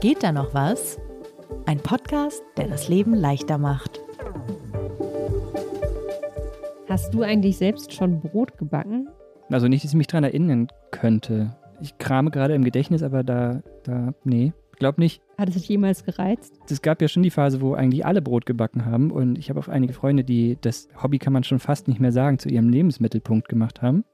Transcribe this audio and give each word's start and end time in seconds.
Geht 0.00 0.22
da 0.22 0.30
noch 0.30 0.54
was? 0.54 0.96
Ein 1.66 1.78
Podcast, 1.78 2.44
der 2.56 2.68
das 2.68 2.88
Leben 2.88 3.14
leichter 3.14 3.58
macht. 3.58 4.00
Hast 6.88 7.12
du 7.12 7.22
eigentlich 7.22 7.56
selbst 7.56 7.92
schon 7.92 8.20
Brot 8.20 8.56
gebacken? 8.58 9.08
Also 9.50 9.66
nicht, 9.66 9.82
dass 9.82 9.90
ich 9.90 9.96
mich 9.96 10.06
daran 10.06 10.22
erinnern 10.22 10.68
könnte. 10.92 11.56
Ich 11.80 11.98
krame 11.98 12.30
gerade 12.30 12.54
im 12.54 12.62
Gedächtnis, 12.62 13.02
aber 13.02 13.24
da, 13.24 13.60
da, 13.82 14.14
nee, 14.22 14.52
glaub 14.76 14.98
nicht. 14.98 15.20
Hat 15.36 15.48
es 15.48 15.56
dich 15.56 15.68
jemals 15.68 16.04
gereizt? 16.04 16.54
Es 16.70 16.80
gab 16.80 17.02
ja 17.02 17.08
schon 17.08 17.24
die 17.24 17.30
Phase, 17.30 17.60
wo 17.60 17.74
eigentlich 17.74 18.06
alle 18.06 18.22
Brot 18.22 18.46
gebacken 18.46 18.84
haben 18.84 19.10
und 19.10 19.36
ich 19.36 19.50
habe 19.50 19.58
auch 19.58 19.66
einige 19.66 19.94
Freunde, 19.94 20.22
die 20.22 20.58
das 20.60 20.86
Hobby 21.02 21.18
kann 21.18 21.32
man 21.32 21.42
schon 21.42 21.58
fast 21.58 21.88
nicht 21.88 21.98
mehr 21.98 22.12
sagen, 22.12 22.38
zu 22.38 22.48
ihrem 22.48 22.68
Lebensmittelpunkt 22.68 23.48
gemacht 23.48 23.82
haben. 23.82 24.04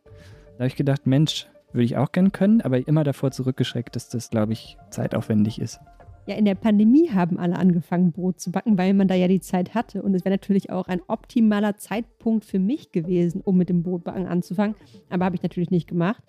Da 0.55 0.61
habe 0.61 0.69
ich 0.69 0.77
gedacht, 0.77 1.07
Mensch, 1.07 1.47
würde 1.75 1.85
ich 1.85 1.97
auch 1.97 2.13
gern 2.13 2.33
können, 2.33 2.61
aber 2.61 2.87
immer 2.87 3.05
davor 3.05 3.31
zurückgeschreckt, 3.31 3.97
dass 3.97 4.09
das, 4.09 4.31
glaube 4.31 4.53
ich, 4.53 4.77
zeitaufwendig 4.91 5.61
ist. 5.61 5.81
Ja, 6.27 6.37
in 6.37 6.47
der 6.47 6.55
Pandemie 6.55 7.11
haben 7.11 7.39
alle 7.39 7.57
angefangen, 7.57 8.13
Brot 8.13 8.41
zu 8.41 8.51
backen, 8.51 8.79
weil 8.79 8.95
man 8.95 9.09
da 9.09 9.15
ja 9.15 9.29
die 9.29 9.41
Zeit 9.41 9.75
hatte. 9.75 10.03
Und 10.03 10.15
es 10.15 10.25
wäre 10.25 10.35
natürlich 10.35 10.71
auch 10.71 10.89
ein 10.89 11.03
optimaler 11.07 11.77
Zeitpunkt 11.77 12.47
für 12.47 12.59
mich 12.59 12.93
gewesen, 12.93 13.43
um 13.43 13.59
mit 13.59 13.69
dem 13.69 13.83
Brotbacken 13.83 14.27
anzufangen. 14.27 14.75
Aber 15.11 15.27
habe 15.27 15.37
ich 15.37 15.43
natürlich 15.43 15.71
nicht 15.71 15.87
gemacht. 15.87 16.23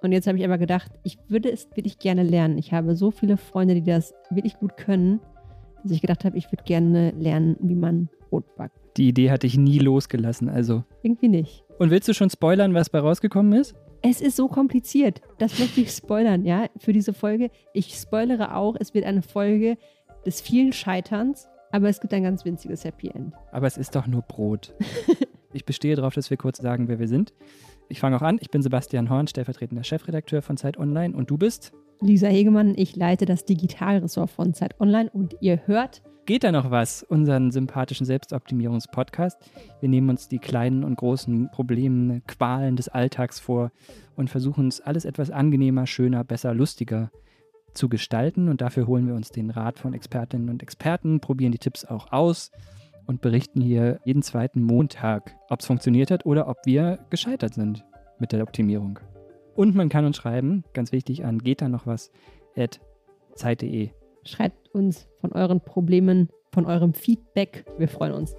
Und 0.00 0.12
jetzt 0.12 0.26
habe 0.26 0.38
ich 0.38 0.44
aber 0.44 0.56
gedacht, 0.56 0.90
ich 1.04 1.18
würde 1.28 1.50
es 1.50 1.68
wirklich 1.74 1.98
gerne 1.98 2.22
lernen. 2.22 2.56
Ich 2.56 2.72
habe 2.72 2.96
so 2.96 3.10
viele 3.10 3.36
Freunde, 3.36 3.74
die 3.74 3.84
das 3.84 4.14
wirklich 4.30 4.58
gut 4.58 4.76
können, 4.78 5.20
dass 5.82 5.92
ich 5.92 6.00
gedacht 6.00 6.24
habe, 6.24 6.38
ich 6.38 6.50
würde 6.50 6.64
gerne 6.64 7.10
lernen, 7.18 7.56
wie 7.60 7.74
man 7.74 8.08
Brot 8.30 8.44
backt. 8.56 8.74
Die 8.96 9.08
Idee 9.08 9.30
hatte 9.30 9.46
ich 9.46 9.58
nie 9.58 9.78
losgelassen, 9.78 10.48
also. 10.48 10.84
Irgendwie 11.02 11.28
nicht. 11.28 11.64
Und 11.78 11.90
willst 11.90 12.08
du 12.08 12.14
schon 12.14 12.30
spoilern, 12.30 12.72
was 12.72 12.88
bei 12.88 13.00
rausgekommen 13.00 13.52
ist? 13.52 13.74
Es 14.04 14.20
ist 14.20 14.36
so 14.36 14.48
kompliziert. 14.48 15.22
Das 15.38 15.60
möchte 15.60 15.80
ich 15.80 15.90
spoilern, 15.92 16.44
ja, 16.44 16.66
für 16.76 16.92
diese 16.92 17.12
Folge. 17.12 17.50
Ich 17.72 17.94
spoilere 17.94 18.56
auch, 18.56 18.74
es 18.78 18.94
wird 18.94 19.04
eine 19.04 19.22
Folge 19.22 19.78
des 20.26 20.40
vielen 20.40 20.72
Scheiterns, 20.72 21.46
aber 21.70 21.88
es 21.88 22.00
gibt 22.00 22.12
ein 22.12 22.24
ganz 22.24 22.44
winziges 22.44 22.84
Happy 22.84 23.08
End. 23.08 23.32
Aber 23.52 23.68
es 23.68 23.76
ist 23.76 23.94
doch 23.94 24.08
nur 24.08 24.22
Brot. 24.22 24.74
ich 25.52 25.64
bestehe 25.64 25.94
darauf, 25.94 26.14
dass 26.14 26.30
wir 26.30 26.36
kurz 26.36 26.58
sagen, 26.58 26.88
wer 26.88 26.98
wir 26.98 27.06
sind. 27.06 27.32
Ich 27.88 28.00
fange 28.00 28.16
auch 28.16 28.22
an. 28.22 28.38
Ich 28.40 28.50
bin 28.50 28.60
Sebastian 28.60 29.08
Horn, 29.08 29.28
stellvertretender 29.28 29.84
Chefredakteur 29.84 30.42
von 30.42 30.56
Zeit 30.56 30.78
Online. 30.78 31.14
Und 31.14 31.30
du 31.30 31.38
bist? 31.38 31.72
Lisa 32.00 32.26
Hegemann. 32.26 32.74
Ich 32.76 32.96
leite 32.96 33.24
das 33.24 33.44
Digitalressort 33.44 34.30
von 34.30 34.52
Zeit 34.52 34.80
Online 34.80 35.10
und 35.10 35.36
ihr 35.40 35.66
hört 35.66 36.02
Geht 36.24 36.44
da 36.44 36.52
noch 36.52 36.70
was? 36.70 37.02
Unseren 37.02 37.50
sympathischen 37.50 38.06
Selbstoptimierungspodcast. 38.06 39.38
Wir 39.80 39.88
nehmen 39.88 40.08
uns 40.08 40.28
die 40.28 40.38
kleinen 40.38 40.84
und 40.84 40.94
großen 40.96 41.50
Probleme, 41.50 42.20
Qualen 42.28 42.76
des 42.76 42.88
Alltags 42.88 43.40
vor 43.40 43.72
und 44.14 44.30
versuchen 44.30 44.66
uns 44.66 44.80
alles 44.80 45.04
etwas 45.04 45.32
angenehmer, 45.32 45.84
schöner, 45.88 46.22
besser, 46.22 46.54
lustiger 46.54 47.10
zu 47.74 47.88
gestalten. 47.88 48.48
Und 48.48 48.60
dafür 48.60 48.86
holen 48.86 49.08
wir 49.08 49.14
uns 49.14 49.30
den 49.32 49.50
Rat 49.50 49.80
von 49.80 49.94
Expertinnen 49.94 50.48
und 50.48 50.62
Experten, 50.62 51.18
probieren 51.18 51.50
die 51.50 51.58
Tipps 51.58 51.84
auch 51.84 52.12
aus 52.12 52.52
und 53.06 53.20
berichten 53.20 53.60
hier 53.60 53.98
jeden 54.04 54.22
zweiten 54.22 54.62
Montag, 54.62 55.34
ob 55.48 55.58
es 55.58 55.66
funktioniert 55.66 56.12
hat 56.12 56.24
oder 56.24 56.46
ob 56.46 56.58
wir 56.64 57.00
gescheitert 57.10 57.54
sind 57.54 57.84
mit 58.20 58.30
der 58.30 58.44
Optimierung. 58.44 59.00
Und 59.56 59.74
man 59.74 59.88
kann 59.88 60.04
uns 60.04 60.18
schreiben, 60.18 60.62
ganz 60.72 60.92
wichtig, 60.92 61.24
an 61.24 61.40
geht 61.40 61.60
da 61.60 61.68
noch 61.68 61.84
was 61.84 62.12
at 62.56 62.80
zeit.de. 63.34 63.90
Schreibt 64.24 64.61
uns 64.74 65.08
von 65.20 65.32
euren 65.32 65.60
Problemen, 65.60 66.28
von 66.52 66.66
eurem 66.66 66.94
Feedback. 66.94 67.64
Wir 67.78 67.88
freuen 67.88 68.12
uns. 68.12 68.34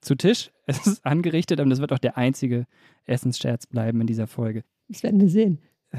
Zu 0.00 0.14
Tisch. 0.16 0.50
Es 0.66 0.86
ist 0.86 1.04
angerichtet 1.04 1.60
und 1.60 1.68
das 1.68 1.80
wird 1.80 1.92
auch 1.92 1.98
der 1.98 2.16
einzige 2.16 2.66
Essensscherz 3.04 3.66
bleiben 3.66 4.00
in 4.00 4.06
dieser 4.06 4.26
Folge. 4.26 4.64
Das 4.88 5.02
werden 5.02 5.20
wir 5.20 5.28
sehen. 5.28 5.58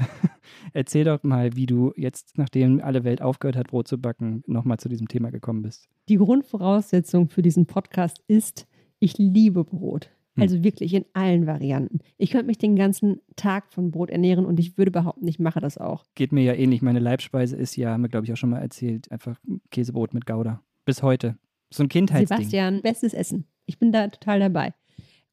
Erzähl 0.72 1.04
doch 1.04 1.22
mal, 1.22 1.54
wie 1.54 1.66
du 1.66 1.92
jetzt, 1.96 2.36
nachdem 2.36 2.80
alle 2.80 3.04
Welt 3.04 3.22
aufgehört 3.22 3.54
hat, 3.56 3.68
Brot 3.68 3.86
zu 3.86 3.98
backen, 3.98 4.42
nochmal 4.48 4.78
zu 4.78 4.88
diesem 4.88 5.06
Thema 5.06 5.30
gekommen 5.30 5.62
bist. 5.62 5.88
Die 6.08 6.16
Grundvoraussetzung 6.16 7.28
für 7.28 7.42
diesen 7.42 7.66
Podcast 7.66 8.18
ist, 8.26 8.66
ich 8.98 9.18
liebe 9.18 9.62
Brot. 9.62 10.10
Hm. 10.36 10.42
Also 10.42 10.62
wirklich 10.62 10.94
in 10.94 11.04
allen 11.12 11.46
Varianten. 11.46 11.98
Ich 12.18 12.30
könnte 12.30 12.46
mich 12.46 12.58
den 12.58 12.76
ganzen 12.76 13.20
Tag 13.34 13.72
von 13.72 13.90
Brot 13.90 14.10
ernähren 14.10 14.46
und 14.46 14.60
ich 14.60 14.78
würde 14.78 14.90
behaupten, 14.90 15.26
ich 15.26 15.38
mache 15.38 15.60
das 15.60 15.78
auch. 15.78 16.04
Geht 16.14 16.32
mir 16.32 16.44
ja 16.44 16.54
ähnlich. 16.54 16.82
Meine 16.82 17.00
Leibspeise 17.00 17.56
ist 17.56 17.76
ja, 17.76 17.90
haben 17.90 18.02
wir 18.02 18.08
glaube 18.08 18.26
ich 18.26 18.32
auch 18.32 18.36
schon 18.36 18.50
mal 18.50 18.60
erzählt, 18.60 19.10
einfach 19.10 19.38
Käsebrot 19.70 20.14
mit 20.14 20.26
Gouda. 20.26 20.62
Bis 20.84 21.02
heute. 21.02 21.36
So 21.72 21.82
ein 21.82 21.88
Kindheitsding. 21.88 22.36
Sebastian, 22.36 22.82
bestes 22.82 23.12
Essen. 23.12 23.46
Ich 23.66 23.78
bin 23.78 23.90
da 23.90 24.08
total 24.08 24.38
dabei. 24.38 24.72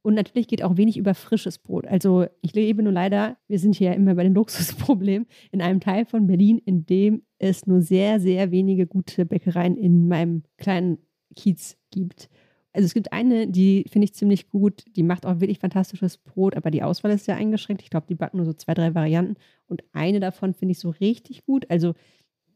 Und 0.02 0.16
natürlich 0.16 0.50
geht 0.50 0.64
auch 0.64 0.76
wenig 0.76 0.98
über 0.98 1.14
frisches 1.14 1.58
Brot. 1.58 1.88
Also 1.88 2.26
ich 2.42 2.54
lebe 2.54 2.84
nur 2.84 2.92
leider, 2.92 3.38
wir 3.48 3.58
sind 3.58 3.76
hier 3.76 3.92
ja 3.92 3.94
immer 3.94 4.16
bei 4.16 4.24
den 4.24 4.34
Luxusproblemen, 4.36 5.28
in 5.52 5.62
einem 5.62 5.80
Teil 5.80 6.06
von 6.06 6.28
Berlin, 6.28 6.60
in 6.60 6.86
dem 6.86 7.24
es 7.40 7.68
nur 7.68 7.82
sehr, 7.82 8.20
sehr 8.20 8.52
wenige 8.52 8.86
gute 8.86 9.26
Bäckereien 9.26 9.78
in 9.78 10.08
meinem 10.08 10.44
kleinen 10.58 10.98
Kiez 11.36 11.78
gibt. 11.90 12.30
Also 12.74 12.88
es 12.88 12.94
gibt 12.94 13.14
eine, 13.14 13.48
die 13.48 13.86
finde 13.90 14.06
ich 14.06 14.14
ziemlich 14.14 14.50
gut, 14.50 14.84
die 14.96 15.04
macht 15.04 15.26
auch 15.26 15.40
wirklich 15.40 15.60
fantastisches 15.60 16.18
Brot, 16.18 16.58
aber 16.58 16.72
die 16.72 16.82
Auswahl 16.82 17.12
ist 17.12 17.26
sehr 17.26 17.36
eingeschränkt. 17.36 17.84
Ich 17.84 17.92
glaube, 17.92 18.08
die 18.08 18.16
backen 18.16 18.38
nur 18.38 18.48
so 18.48 18.54
zwei, 18.54 18.74
drei 18.74 18.96
Varianten 18.96 19.36
und 19.68 19.84
eine 19.94 20.20
davon 20.20 20.54
finde 20.54 20.72
ich 20.72 20.80
so 20.80 20.90
richtig 20.90 21.46
gut. 21.46 21.70
Also 21.70 21.94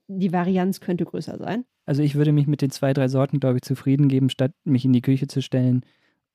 die 0.08 0.34
Varianz 0.34 0.80
könnte 0.80 1.06
größer 1.06 1.38
sein. 1.38 1.66
Also 1.86 2.02
ich 2.02 2.16
würde 2.16 2.32
mich 2.32 2.48
mit 2.48 2.62
den 2.62 2.72
zwei, 2.72 2.94
drei 2.94 3.08
Sorten, 3.08 3.40
glaube 3.40 3.58
ich, 3.58 3.62
zufrieden 3.62 4.10
geben, 4.10 4.30
statt 4.30 4.52
mich 4.64 4.86
in 4.86 4.94
die 4.94 5.02
Küche 5.02 5.28
zu 5.28 5.42
stellen 5.42 5.86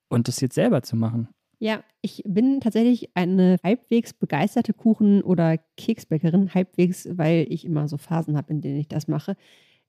und 0.09 0.29
das 0.29 0.41
jetzt 0.41 0.55
selber 0.55 0.83
zu 0.83 0.97
machen. 0.97 1.29
Ja, 1.59 1.85
ich 2.01 2.23
bin 2.27 2.61
tatsächlich 2.61 3.11
eine 3.15 3.57
halbwegs 3.63 4.13
begeisterte 4.13 4.73
Kuchen- 4.73 5.23
oder 5.23 5.59
Keksbäckerin, 5.77 6.55
halbwegs, 6.55 7.09
weil 7.13 7.47
ich 7.49 7.65
immer 7.65 7.87
so 7.87 7.99
Phasen 7.99 8.37
habe, 8.37 8.53
in 8.53 8.61
denen 8.61 8.79
ich 8.79 8.89
das 8.89 9.07
mache. 9.09 9.37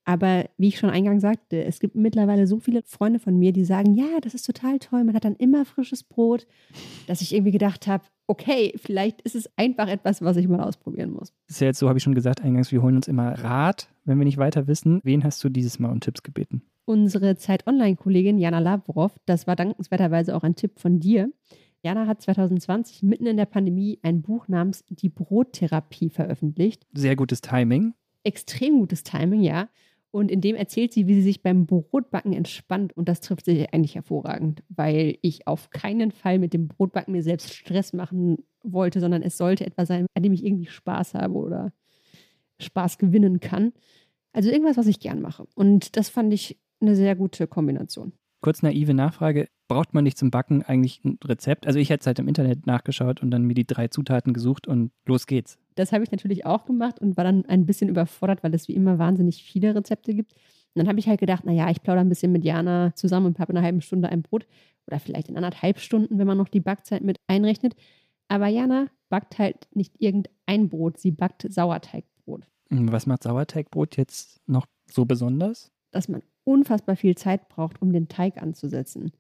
Aber 0.06 0.46
wie 0.58 0.68
ich 0.68 0.78
schon 0.78 0.90
eingangs 0.90 1.22
sagte, 1.22 1.64
es 1.64 1.80
gibt 1.80 1.96
mittlerweile 1.96 2.46
so 2.46 2.60
viele 2.60 2.82
Freunde 2.84 3.20
von 3.20 3.38
mir, 3.38 3.54
die 3.54 3.64
sagen, 3.64 3.94
ja, 3.94 4.20
das 4.22 4.34
ist 4.34 4.46
total 4.46 4.80
toll, 4.80 5.04
man 5.04 5.16
hat 5.16 5.24
dann 5.24 5.36
immer 5.36 5.66
frisches 5.66 6.04
Brot, 6.04 6.46
dass 7.08 7.22
ich 7.22 7.34
irgendwie 7.34 7.52
gedacht 7.52 7.88
habe, 7.88 8.04
okay, 8.28 8.74
vielleicht 8.78 9.22
ist 9.22 9.36
es 9.36 9.50
einfach 9.58 9.88
etwas, 9.88 10.22
was 10.22 10.38
ich 10.38 10.48
mal 10.48 10.60
ausprobieren 10.60 11.12
muss. 11.12 11.34
Das 11.48 11.58
ist 11.58 11.62
ja 11.62 11.68
jetzt 11.68 11.80
so, 11.80 11.88
habe 11.88 11.98
ich 11.98 12.04
schon 12.04 12.16
gesagt, 12.16 12.42
eingangs, 12.42 12.72
wir 12.72 12.82
holen 12.82 12.98
uns 12.98 13.08
immer 13.08 13.32
Rat, 13.44 13.90
wenn 14.06 14.18
wir 14.18 14.26
nicht 14.26 14.38
weiter 14.38 14.68
wissen. 14.68 15.00
Wen 15.04 15.24
hast 15.24 15.44
du 15.44 15.50
dieses 15.50 15.80
Mal 15.80 15.92
um 15.92 16.00
Tipps 16.00 16.24
gebeten? 16.24 16.64
Unsere 16.86 17.38
Zeit-Online-Kollegin 17.38 18.38
Jana 18.38 18.60
Lavrov, 18.60 19.18
das 19.26 19.48
war 19.48 19.56
dankenswerterweise 19.56 20.36
auch 20.36 20.44
ein 20.44 20.56
Tipp 20.56 20.80
von 20.80 21.00
dir. 21.00 21.32
Jana 21.82 22.08
hat 22.08 22.22
2020 22.22 23.04
mitten 23.04 23.26
in 23.26 23.38
der 23.38 23.46
Pandemie 23.46 24.00
ein 24.04 24.22
Buch 24.22 24.48
namens 24.48 24.86
Die 24.90 25.10
Brottherapie 25.10 26.10
veröffentlicht. 26.10 26.86
Sehr 26.94 27.16
gutes 27.16 27.42
Timing. 27.42 27.94
Extrem 28.24 28.80
gutes 28.80 29.04
Timing, 29.04 29.42
ja. 29.42 29.68
Und 30.14 30.30
in 30.30 30.42
dem 30.42 30.56
erzählt 30.56 30.94
sie, 30.94 31.08
wie 31.08 31.16
sie 31.16 31.24
sich 31.24 31.42
beim 31.42 31.66
Brotbacken 31.66 32.34
entspannt. 32.34 32.96
Und 32.96 33.10
das 33.10 33.20
trifft 33.20 33.46
sich 33.46 33.74
eigentlich 33.74 33.96
hervorragend, 33.96 34.62
weil 34.70 35.18
ich 35.24 35.48
auf 35.48 35.72
keinen 35.72 36.12
Fall 36.12 36.38
mit 36.38 36.54
dem 36.54 36.68
Brotbacken 36.68 37.14
mir 37.14 37.24
selbst 37.24 37.52
Stress 37.52 37.94
machen 37.94 38.38
wollte, 38.62 39.00
sondern 39.00 39.24
es 39.24 39.38
sollte 39.38 39.66
etwas 39.66 39.88
sein, 39.88 40.06
an 40.14 40.22
dem 40.22 40.32
ich 40.32 40.46
irgendwie 40.46 40.68
Spaß 40.68 41.16
habe 41.16 41.34
oder 41.34 41.74
Spaß 42.60 43.00
gewinnen 43.00 43.40
kann. 43.40 43.74
Also 44.34 44.52
irgendwas, 44.52 44.78
was 44.78 44.86
ich 44.86 45.00
gern 45.00 45.20
mache. 45.20 45.48
Und 45.56 45.98
das 45.98 46.10
fand 46.10 46.32
ich 46.32 46.60
eine 46.80 46.96
sehr 46.96 47.16
gute 47.16 47.48
Kombination. 47.48 48.14
Kurz 48.42 48.62
naive 48.62 48.94
Nachfrage. 48.94 49.48
Braucht 49.74 49.96
man 49.96 50.04
nicht 50.04 50.20
zum 50.20 50.30
Backen 50.30 50.62
eigentlich 50.62 51.04
ein 51.04 51.18
Rezept? 51.26 51.66
Also 51.66 51.80
ich 51.80 51.90
hätte 51.90 52.02
es 52.02 52.06
halt 52.06 52.20
im 52.20 52.28
Internet 52.28 52.68
nachgeschaut 52.68 53.24
und 53.24 53.32
dann 53.32 53.44
mir 53.44 53.56
die 53.56 53.66
drei 53.66 53.88
Zutaten 53.88 54.32
gesucht 54.32 54.68
und 54.68 54.92
los 55.08 55.26
geht's. 55.26 55.58
Das 55.74 55.92
habe 55.92 56.04
ich 56.04 56.12
natürlich 56.12 56.46
auch 56.46 56.66
gemacht 56.66 57.00
und 57.00 57.18
war 57.18 57.24
dann 57.24 57.46
ein 57.48 57.66
bisschen 57.66 57.90
überfordert, 57.90 58.44
weil 58.44 58.54
es 58.54 58.68
wie 58.68 58.76
immer 58.76 59.00
wahnsinnig 59.00 59.44
viele 59.44 59.74
Rezepte 59.74 60.14
gibt. 60.14 60.34
Und 60.34 60.80
dann 60.80 60.88
habe 60.88 61.00
ich 61.00 61.08
halt 61.08 61.20
gedacht, 61.20 61.44
naja, 61.44 61.72
ich 61.72 61.82
plaudere 61.82 62.06
ein 62.06 62.10
bisschen 62.10 62.32
mit 62.32 62.44
Jana 62.44 62.94
zusammen 62.94 63.26
und 63.26 63.40
habe 63.40 63.52
in 63.52 63.58
einer 63.58 63.66
halben 63.66 63.82
Stunde 63.82 64.10
ein 64.10 64.22
Brot 64.22 64.46
oder 64.86 65.00
vielleicht 65.00 65.30
in 65.30 65.38
anderthalb 65.38 65.80
Stunden, 65.80 66.20
wenn 66.20 66.28
man 66.28 66.38
noch 66.38 66.50
die 66.50 66.60
Backzeit 66.60 67.02
mit 67.02 67.18
einrechnet. 67.26 67.76
Aber 68.28 68.46
Jana 68.46 68.90
backt 69.10 69.40
halt 69.40 69.68
nicht 69.74 70.00
irgendein 70.00 70.70
Brot, 70.70 71.00
sie 71.00 71.10
backt 71.10 71.52
Sauerteigbrot. 71.52 72.48
Was 72.70 73.08
macht 73.08 73.24
Sauerteigbrot 73.24 73.98
jetzt 73.98 74.40
noch 74.46 74.68
so 74.92 75.06
besonders? 75.06 75.72
Dass 75.90 76.10
man 76.10 76.22
unfassbar 76.44 76.96
viel 76.96 77.16
Zeit 77.16 77.50
braucht, 77.50 77.82
um 77.82 77.92
den 77.92 78.08
Teig 78.08 78.42
anzusetzen. 78.42 79.12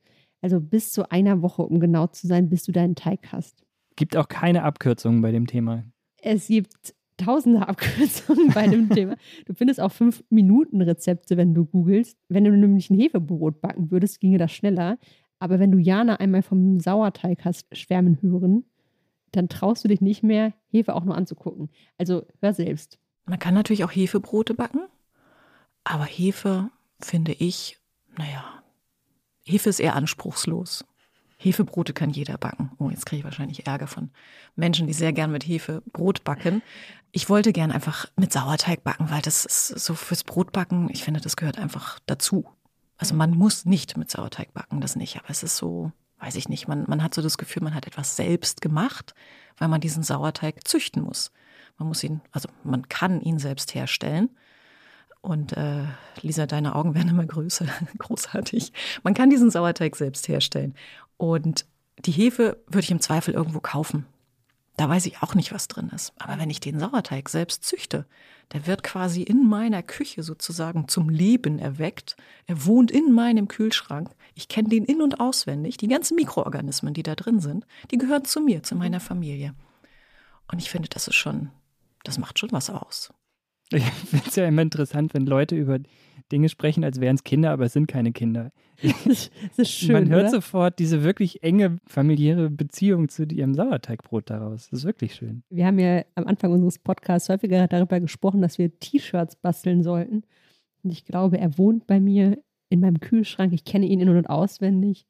Also 0.43 0.59
bis 0.59 0.91
zu 0.91 1.09
einer 1.09 1.41
Woche, 1.41 1.61
um 1.61 1.79
genau 1.79 2.07
zu 2.07 2.27
sein, 2.27 2.49
bis 2.49 2.63
du 2.63 2.73
deinen 2.73 2.95
Teig 2.95 3.31
hast. 3.31 3.63
Gibt 3.95 4.17
auch 4.17 4.27
keine 4.27 4.63
Abkürzungen 4.63 5.21
bei 5.21 5.31
dem 5.31 5.47
Thema. 5.47 5.85
Es 6.21 6.47
gibt 6.47 6.93
tausende 7.15 7.65
Abkürzungen 7.69 8.51
bei 8.53 8.67
dem 8.67 8.89
Thema. 8.89 9.15
Du 9.45 9.53
findest 9.53 9.79
auch 9.79 9.93
fünf 9.93 10.21
Minuten 10.29 10.81
Rezepte, 10.81 11.37
wenn 11.37 11.53
du 11.53 11.63
googelst. 11.63 12.17
Wenn 12.27 12.43
du 12.43 12.51
nämlich 12.51 12.89
ein 12.89 12.99
Hefebrot 12.99 13.61
backen 13.61 13.89
würdest, 13.89 14.19
ginge 14.19 14.37
das 14.37 14.51
schneller. 14.51 14.97
Aber 15.39 15.59
wenn 15.59 15.71
du 15.71 15.77
Jana 15.77 16.17
einmal 16.17 16.41
vom 16.41 16.81
Sauerteig 16.81 17.45
hast 17.45 17.65
schwärmen 17.75 18.21
hören, 18.21 18.65
dann 19.31 19.47
traust 19.47 19.85
du 19.85 19.87
dich 19.87 20.01
nicht 20.01 20.23
mehr, 20.23 20.53
Hefe 20.67 20.93
auch 20.93 21.05
nur 21.05 21.15
anzugucken. 21.15 21.69
Also 21.97 22.25
hör 22.41 22.53
selbst. 22.53 22.99
Man 23.25 23.39
kann 23.39 23.53
natürlich 23.53 23.85
auch 23.85 23.91
Hefebrote 23.91 24.55
backen, 24.55 24.81
aber 25.85 26.03
Hefe 26.03 26.69
finde 26.99 27.31
ich, 27.31 27.77
naja, 28.17 28.62
Hefe 29.45 29.69
ist 29.69 29.79
eher 29.79 29.95
anspruchslos. 29.95 30.85
Hefebrote 31.37 31.93
kann 31.93 32.09
jeder 32.09 32.37
backen. 32.37 32.71
Oh, 32.79 32.89
jetzt 32.89 33.05
kriege 33.05 33.19
ich 33.19 33.23
wahrscheinlich 33.25 33.67
Ärger 33.67 33.87
von 33.87 34.11
Menschen, 34.55 34.87
die 34.87 34.93
sehr 34.93 35.11
gern 35.11 35.31
mit 35.31 35.45
Hefe 35.45 35.83
Brot 35.91 36.23
backen. 36.23 36.61
Ich 37.11 37.29
wollte 37.29 37.51
gern 37.51 37.71
einfach 37.71 38.05
mit 38.15 38.31
Sauerteig 38.31 38.83
backen, 38.83 39.09
weil 39.09 39.21
das 39.21 39.45
ist 39.45 39.67
so 39.67 39.93
fürs 39.93 40.23
Brotbacken, 40.23 40.89
ich 40.89 41.03
finde, 41.03 41.19
das 41.19 41.35
gehört 41.35 41.59
einfach 41.59 41.99
dazu. 42.05 42.45
Also 42.97 43.13
man 43.13 43.31
muss 43.31 43.65
nicht 43.65 43.97
mit 43.97 44.09
Sauerteig 44.09 44.53
backen, 44.53 44.79
das 44.79 44.95
nicht, 44.95 45.17
aber 45.17 45.29
es 45.29 45.43
ist 45.43 45.57
so, 45.57 45.91
weiß 46.19 46.35
ich 46.35 46.47
nicht, 46.47 46.67
man, 46.67 46.85
man 46.87 47.03
hat 47.03 47.13
so 47.13 47.21
das 47.21 47.37
Gefühl, 47.37 47.63
man 47.63 47.75
hat 47.75 47.85
etwas 47.85 48.15
selbst 48.15 48.61
gemacht, 48.61 49.13
weil 49.57 49.67
man 49.67 49.81
diesen 49.81 50.03
Sauerteig 50.03 50.65
züchten 50.65 51.03
muss. 51.03 51.31
Man 51.77 51.87
muss 51.87 52.03
ihn, 52.03 52.21
also 52.31 52.47
man 52.63 52.87
kann 52.87 53.19
ihn 53.19 53.39
selbst 53.39 53.75
herstellen. 53.75 54.29
Und 55.23 55.55
äh, 55.55 55.85
Lisa, 56.21 56.45
deine 56.45 56.75
Augen 56.75 56.95
werden 56.95 57.07
immer 57.07 57.25
größer, 57.25 57.65
großartig. 57.97 58.73
Man 59.03 59.13
kann 59.13 59.29
diesen 59.29 59.49
Sauerteig 59.49 59.95
selbst 59.95 60.27
herstellen. 60.27 60.75
Und 61.15 61.65
die 61.97 62.11
Hefe 62.11 62.61
würde 62.67 62.83
ich 62.83 62.91
im 62.91 62.99
Zweifel 62.99 63.33
irgendwo 63.33 63.61
kaufen. 63.61 64.05
Da 64.75 64.89
weiß 64.89 65.05
ich 65.05 65.23
auch 65.23 65.33
nicht, 65.33 65.53
was 65.53 65.69
drin 65.69 65.89
ist. 65.95 66.11
Aber 66.19 66.39
wenn 66.39 66.49
ich 66.49 66.59
den 66.59 66.77
Sauerteig 66.77 67.29
selbst 67.29 67.63
züchte, 67.63 68.05
der 68.51 68.67
wird 68.67 68.83
quasi 68.83 69.21
in 69.21 69.47
meiner 69.47 69.81
Küche 69.81 70.23
sozusagen 70.23 70.89
zum 70.89 71.07
Leben 71.07 71.57
erweckt. 71.57 72.17
Er 72.45 72.65
wohnt 72.65 72.91
in 72.91 73.13
meinem 73.13 73.47
Kühlschrank. 73.47 74.09
Ich 74.35 74.49
kenne 74.49 74.67
den 74.67 74.83
in 74.83 75.01
und 75.01 75.21
auswendig. 75.21 75.77
Die 75.77 75.87
ganzen 75.87 76.15
Mikroorganismen, 76.15 76.93
die 76.93 77.03
da 77.03 77.15
drin 77.15 77.39
sind, 77.39 77.65
die 77.91 77.97
gehören 77.97 78.25
zu 78.25 78.41
mir, 78.41 78.61
zu 78.61 78.75
meiner 78.75 78.99
Familie. 78.99 79.55
Und 80.51 80.59
ich 80.59 80.69
finde, 80.69 80.89
das 80.89 81.07
ist 81.07 81.15
schon, 81.15 81.49
das 82.03 82.17
macht 82.17 82.39
schon 82.39 82.51
was 82.51 82.69
aus. 82.69 83.13
Ich 83.73 83.83
finde 83.83 84.25
es 84.27 84.35
ja 84.35 84.47
immer 84.47 84.61
interessant, 84.61 85.13
wenn 85.13 85.25
Leute 85.25 85.55
über 85.55 85.79
Dinge 86.31 86.49
sprechen, 86.49 86.83
als 86.83 86.99
wären 86.99 87.15
es 87.15 87.23
Kinder, 87.23 87.51
aber 87.51 87.65
es 87.65 87.73
sind 87.73 87.87
keine 87.87 88.11
Kinder. 88.11 88.51
Das 88.81 89.29
ist 89.57 89.71
schön. 89.71 89.93
Man 89.93 90.09
hört 90.09 90.23
oder? 90.23 90.31
sofort 90.31 90.79
diese 90.79 91.03
wirklich 91.03 91.43
enge 91.43 91.77
familiäre 91.85 92.49
Beziehung 92.49 93.07
zu 93.07 93.23
ihrem 93.23 93.53
Sauerteigbrot 93.53 94.29
daraus. 94.29 94.69
Das 94.69 94.79
ist 94.79 94.85
wirklich 94.85 95.15
schön. 95.15 95.43
Wir 95.49 95.67
haben 95.67 95.79
ja 95.79 96.03
am 96.15 96.25
Anfang 96.25 96.51
unseres 96.51 96.79
Podcasts 96.79 97.29
häufiger 97.29 97.67
darüber 97.67 97.99
gesprochen, 97.99 98.41
dass 98.41 98.57
wir 98.57 98.77
T-Shirts 98.79 99.35
basteln 99.35 99.83
sollten. 99.83 100.23
Und 100.83 100.91
ich 100.91 101.05
glaube, 101.05 101.37
er 101.37 101.57
wohnt 101.57 101.87
bei 101.87 101.99
mir 101.99 102.39
in 102.69 102.79
meinem 102.79 102.99
Kühlschrank. 102.99 103.53
Ich 103.53 103.63
kenne 103.63 103.85
ihn 103.85 103.99
in- 103.99 104.09
und 104.09 104.27
auswendig. 104.27 105.05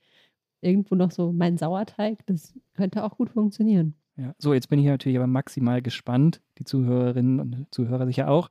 Irgendwo 0.61 0.95
noch 0.95 1.11
so 1.11 1.31
mein 1.31 1.57
Sauerteig. 1.57 2.25
Das 2.25 2.53
könnte 2.73 3.03
auch 3.03 3.17
gut 3.17 3.29
funktionieren. 3.29 3.95
Ja. 4.15 4.33
So, 4.37 4.53
jetzt 4.53 4.69
bin 4.69 4.79
ich 4.79 4.85
natürlich 4.85 5.17
aber 5.17 5.27
maximal 5.27 5.81
gespannt, 5.81 6.41
die 6.59 6.65
Zuhörerinnen 6.65 7.39
und 7.39 7.67
Zuhörer 7.71 8.05
sicher 8.05 8.29
auch. 8.29 8.49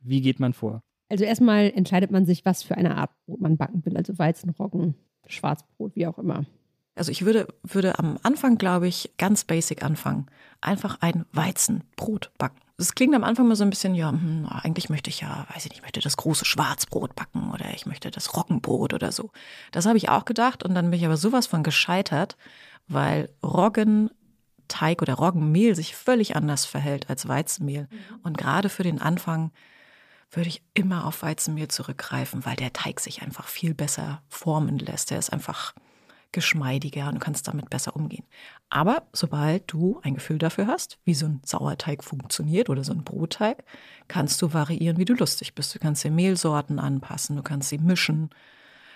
Wie 0.00 0.20
geht 0.20 0.40
man 0.40 0.52
vor? 0.52 0.82
Also 1.08 1.24
erstmal 1.24 1.70
entscheidet 1.70 2.10
man 2.10 2.24
sich, 2.26 2.44
was 2.44 2.62
für 2.62 2.76
eine 2.76 2.96
Art 2.96 3.10
Brot 3.26 3.40
man 3.40 3.56
backen 3.56 3.84
will. 3.84 3.96
Also 3.96 4.18
Weizen, 4.18 4.50
Roggen, 4.50 4.94
Schwarzbrot, 5.26 5.94
wie 5.94 6.06
auch 6.06 6.18
immer. 6.18 6.44
Also 6.96 7.10
ich 7.10 7.24
würde, 7.24 7.48
würde 7.62 7.98
am 7.98 8.18
Anfang, 8.22 8.56
glaube 8.56 8.86
ich, 8.86 9.10
ganz 9.18 9.44
basic 9.44 9.84
anfangen. 9.84 10.26
Einfach 10.60 10.98
ein 11.00 11.24
Weizenbrot 11.32 12.30
backen. 12.38 12.60
Das 12.76 12.94
klingt 12.94 13.14
am 13.14 13.24
Anfang 13.24 13.46
mal 13.46 13.56
so 13.56 13.64
ein 13.64 13.70
bisschen, 13.70 13.94
ja, 13.94 14.10
hm, 14.10 14.46
eigentlich 14.48 14.90
möchte 14.90 15.10
ich 15.10 15.20
ja, 15.20 15.46
weiß 15.52 15.64
ich 15.64 15.70
nicht, 15.70 15.78
ich 15.78 15.82
möchte 15.82 16.00
das 16.00 16.16
große 16.16 16.44
Schwarzbrot 16.44 17.14
backen 17.14 17.52
oder 17.52 17.72
ich 17.72 17.86
möchte 17.86 18.10
das 18.10 18.36
Roggenbrot 18.36 18.94
oder 18.94 19.12
so. 19.12 19.30
Das 19.70 19.86
habe 19.86 19.98
ich 19.98 20.08
auch 20.08 20.24
gedacht 20.24 20.64
und 20.64 20.74
dann 20.74 20.90
bin 20.90 20.98
ich 20.98 21.06
aber 21.06 21.16
sowas 21.16 21.46
von 21.46 21.62
gescheitert, 21.62 22.36
weil 22.88 23.28
Roggenteig 24.64 25.02
oder 25.02 25.14
Roggenmehl 25.14 25.74
sich 25.74 25.94
völlig 25.94 26.36
anders 26.36 26.64
verhält 26.64 27.10
als 27.10 27.28
Weizenmehl. 27.28 27.88
Und 28.22 28.38
gerade 28.38 28.68
für 28.68 28.82
den 28.82 29.00
Anfang 29.00 29.50
würde 30.30 30.48
ich 30.48 30.62
immer 30.74 31.06
auf 31.06 31.22
Weizenmehl 31.22 31.68
zurückgreifen, 31.68 32.44
weil 32.44 32.56
der 32.56 32.72
Teig 32.72 33.00
sich 33.00 33.22
einfach 33.22 33.46
viel 33.46 33.74
besser 33.74 34.22
formen 34.28 34.78
lässt. 34.78 35.10
Der 35.10 35.18
ist 35.18 35.32
einfach 35.32 35.74
geschmeidiger 36.32 37.06
und 37.06 37.14
du 37.14 37.20
kannst 37.20 37.46
damit 37.46 37.70
besser 37.70 37.94
umgehen. 37.94 38.24
Aber 38.68 39.04
sobald 39.12 39.70
du 39.70 40.00
ein 40.02 40.14
Gefühl 40.14 40.38
dafür 40.38 40.66
hast, 40.66 40.98
wie 41.04 41.14
so 41.14 41.26
ein 41.26 41.40
Sauerteig 41.44 42.02
funktioniert 42.02 42.68
oder 42.68 42.82
so 42.82 42.92
ein 42.92 43.04
Brotteig, 43.04 43.62
kannst 44.08 44.42
du 44.42 44.52
variieren, 44.52 44.98
wie 44.98 45.04
du 45.04 45.14
lustig 45.14 45.54
bist. 45.54 45.72
Du 45.74 45.78
kannst 45.78 46.02
dir 46.02 46.10
Mehlsorten 46.10 46.80
anpassen, 46.80 47.36
du 47.36 47.42
kannst 47.44 47.68
sie 47.68 47.78
mischen, 47.78 48.30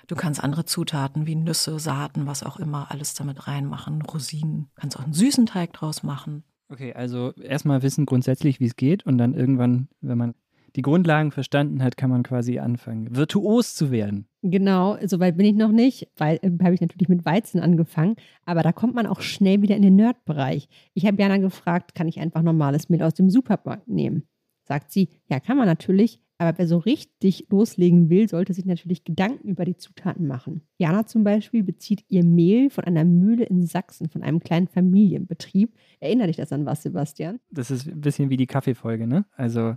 du 0.08 0.16
kannst 0.16 0.42
andere 0.42 0.64
Zutaten 0.64 1.26
wie 1.26 1.36
Nüsse, 1.36 1.78
Saaten, 1.78 2.26
was 2.26 2.42
auch 2.42 2.58
immer, 2.58 2.90
alles 2.90 3.14
damit 3.14 3.46
reinmachen, 3.46 4.02
Rosinen, 4.02 4.66
kannst 4.74 4.98
auch 4.98 5.04
einen 5.04 5.12
süßen 5.12 5.46
Teig 5.46 5.72
draus 5.72 6.02
machen. 6.02 6.42
Okay, 6.70 6.92
also 6.92 7.32
erstmal 7.34 7.82
wissen 7.82 8.04
grundsätzlich, 8.04 8.60
wie 8.60 8.66
es 8.66 8.76
geht 8.76 9.06
und 9.06 9.16
dann 9.16 9.34
irgendwann, 9.34 9.88
wenn 10.00 10.18
man 10.18 10.34
die 10.76 10.82
Grundlagen 10.82 11.32
verstanden 11.32 11.82
hat, 11.82 11.96
kann 11.96 12.10
man 12.10 12.22
quasi 12.22 12.58
anfangen, 12.58 13.16
virtuos 13.16 13.74
zu 13.74 13.90
werden. 13.90 14.26
Genau, 14.42 14.98
soweit 15.04 15.36
bin 15.36 15.46
ich 15.46 15.54
noch 15.54 15.72
nicht, 15.72 16.08
weil 16.16 16.38
äh, 16.42 16.50
habe 16.62 16.74
ich 16.74 16.80
natürlich 16.80 17.08
mit 17.08 17.24
Weizen 17.24 17.60
angefangen, 17.60 18.16
aber 18.44 18.62
da 18.62 18.72
kommt 18.72 18.94
man 18.94 19.06
auch 19.06 19.20
schnell 19.20 19.62
wieder 19.62 19.76
in 19.76 19.82
den 19.82 19.96
Nerd-Bereich. 19.96 20.68
Ich 20.94 21.06
habe 21.06 21.20
Jana 21.20 21.38
gefragt, 21.38 21.94
kann 21.94 22.06
ich 22.06 22.20
einfach 22.20 22.42
normales 22.42 22.88
Mehl 22.90 23.02
aus 23.02 23.14
dem 23.14 23.30
Supermarkt 23.30 23.88
nehmen? 23.88 24.28
Sagt 24.64 24.92
sie, 24.92 25.08
ja, 25.28 25.40
kann 25.40 25.56
man 25.56 25.66
natürlich, 25.66 26.20
aber 26.38 26.56
wer 26.58 26.68
so 26.68 26.78
richtig 26.78 27.46
loslegen 27.50 28.10
will, 28.10 28.28
sollte 28.28 28.54
sich 28.54 28.64
natürlich 28.64 29.04
Gedanken 29.04 29.48
über 29.48 29.64
die 29.64 29.76
Zutaten 29.76 30.26
machen. 30.26 30.62
Jana 30.78 31.04
zum 31.04 31.24
Beispiel 31.24 31.64
bezieht 31.64 32.04
ihr 32.08 32.24
Mehl 32.24 32.70
von 32.70 32.84
einer 32.84 33.04
Mühle 33.04 33.44
in 33.44 33.66
Sachsen, 33.66 34.08
von 34.08 34.22
einem 34.22 34.38
kleinen 34.38 34.68
Familienbetrieb. 34.68 35.74
Erinnert 35.98 36.28
dich 36.28 36.36
das 36.36 36.52
an 36.52 36.64
was, 36.64 36.82
Sebastian? 36.82 37.40
Das 37.50 37.70
ist 37.72 37.88
ein 37.88 38.00
bisschen 38.00 38.30
wie 38.30 38.36
die 38.36 38.46
Kaffeefolge, 38.46 39.06
ne? 39.06 39.26
Also 39.32 39.74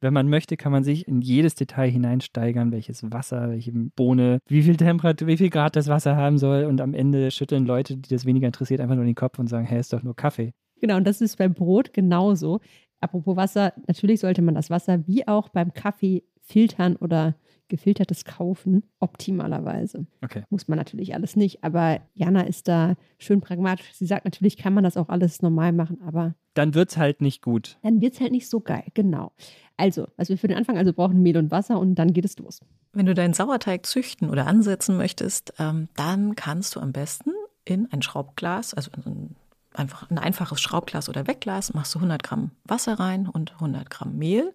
wenn 0.00 0.14
man 0.14 0.28
möchte, 0.28 0.56
kann 0.56 0.72
man 0.72 0.84
sich 0.84 1.08
in 1.08 1.20
jedes 1.20 1.54
Detail 1.54 1.90
hineinsteigern, 1.90 2.72
welches 2.72 3.02
Wasser, 3.10 3.50
welche 3.50 3.72
Bohne, 3.72 4.38
wie 4.46 4.62
viel 4.62 4.76
Temperatur, 4.76 5.28
wie 5.28 5.36
viel 5.36 5.50
Grad 5.50 5.76
das 5.76 5.88
Wasser 5.88 6.16
haben 6.16 6.38
soll. 6.38 6.64
Und 6.64 6.80
am 6.80 6.94
Ende 6.94 7.30
schütteln 7.30 7.66
Leute, 7.66 7.96
die 7.96 8.08
das 8.08 8.24
weniger 8.24 8.46
interessiert, 8.46 8.80
einfach 8.80 8.94
nur 8.94 9.04
den 9.04 9.14
Kopf 9.14 9.38
und 9.38 9.48
sagen, 9.48 9.66
hey, 9.66 9.80
ist 9.80 9.92
doch 9.92 10.02
nur 10.02 10.14
Kaffee. 10.14 10.52
Genau, 10.80 10.96
und 10.96 11.06
das 11.06 11.20
ist 11.20 11.36
beim 11.36 11.54
Brot 11.54 11.92
genauso. 11.92 12.60
Apropos 13.00 13.36
Wasser, 13.36 13.72
natürlich 13.86 14.20
sollte 14.20 14.42
man 14.42 14.54
das 14.54 14.70
Wasser 14.70 15.06
wie 15.06 15.26
auch 15.28 15.48
beim 15.50 15.72
Kaffee 15.72 16.24
filtern 16.40 16.96
oder 16.96 17.34
gefiltertes 17.68 18.24
kaufen, 18.24 18.82
optimalerweise. 18.98 20.06
Okay. 20.24 20.42
Muss 20.48 20.68
man 20.68 20.78
natürlich 20.78 21.14
alles 21.14 21.36
nicht, 21.36 21.62
aber 21.62 22.00
Jana 22.14 22.40
ist 22.42 22.66
da 22.66 22.94
schön 23.18 23.40
pragmatisch. 23.42 23.92
Sie 23.92 24.06
sagt, 24.06 24.24
natürlich 24.24 24.56
kann 24.56 24.72
man 24.72 24.84
das 24.84 24.96
auch 24.96 25.10
alles 25.10 25.42
normal 25.42 25.72
machen, 25.72 26.00
aber 26.06 26.34
Dann 26.54 26.72
wird 26.72 26.90
es 26.90 26.96
halt 26.96 27.20
nicht 27.20 27.42
gut. 27.42 27.78
dann 27.82 28.00
wird 28.00 28.14
es 28.14 28.20
halt 28.20 28.32
nicht 28.32 28.48
so 28.48 28.60
geil. 28.60 28.84
Genau. 28.94 29.32
Also, 29.76 30.08
was 30.16 30.30
wir 30.30 30.38
für 30.38 30.48
den 30.48 30.56
Anfang 30.56 30.78
also 30.78 30.92
brauchen, 30.94 31.22
Mehl 31.22 31.36
und 31.36 31.50
Wasser 31.50 31.78
und 31.78 31.94
dann 31.96 32.12
geht 32.14 32.24
es 32.24 32.38
los. 32.38 32.60
Wenn 32.94 33.04
du 33.06 33.14
deinen 33.14 33.34
Sauerteig 33.34 33.84
züchten 33.84 34.30
oder 34.30 34.46
ansetzen 34.46 34.96
möchtest, 34.96 35.52
ähm, 35.58 35.88
dann 35.94 36.34
kannst 36.36 36.74
du 36.74 36.80
am 36.80 36.92
besten 36.92 37.30
in 37.64 37.86
ein 37.92 38.00
Schraubglas, 38.00 38.72
also 38.72 38.90
in 38.96 39.02
ein, 39.04 39.17
einfach 39.78 40.10
ein 40.10 40.18
einfaches 40.18 40.60
Schraubglas 40.60 41.08
oder 41.08 41.26
Wegglas, 41.26 41.74
machst 41.74 41.94
du 41.94 41.98
100 41.98 42.22
Gramm 42.22 42.50
Wasser 42.64 42.98
rein 42.98 43.28
und 43.28 43.52
100 43.54 43.88
Gramm 43.90 44.16
Mehl. 44.16 44.54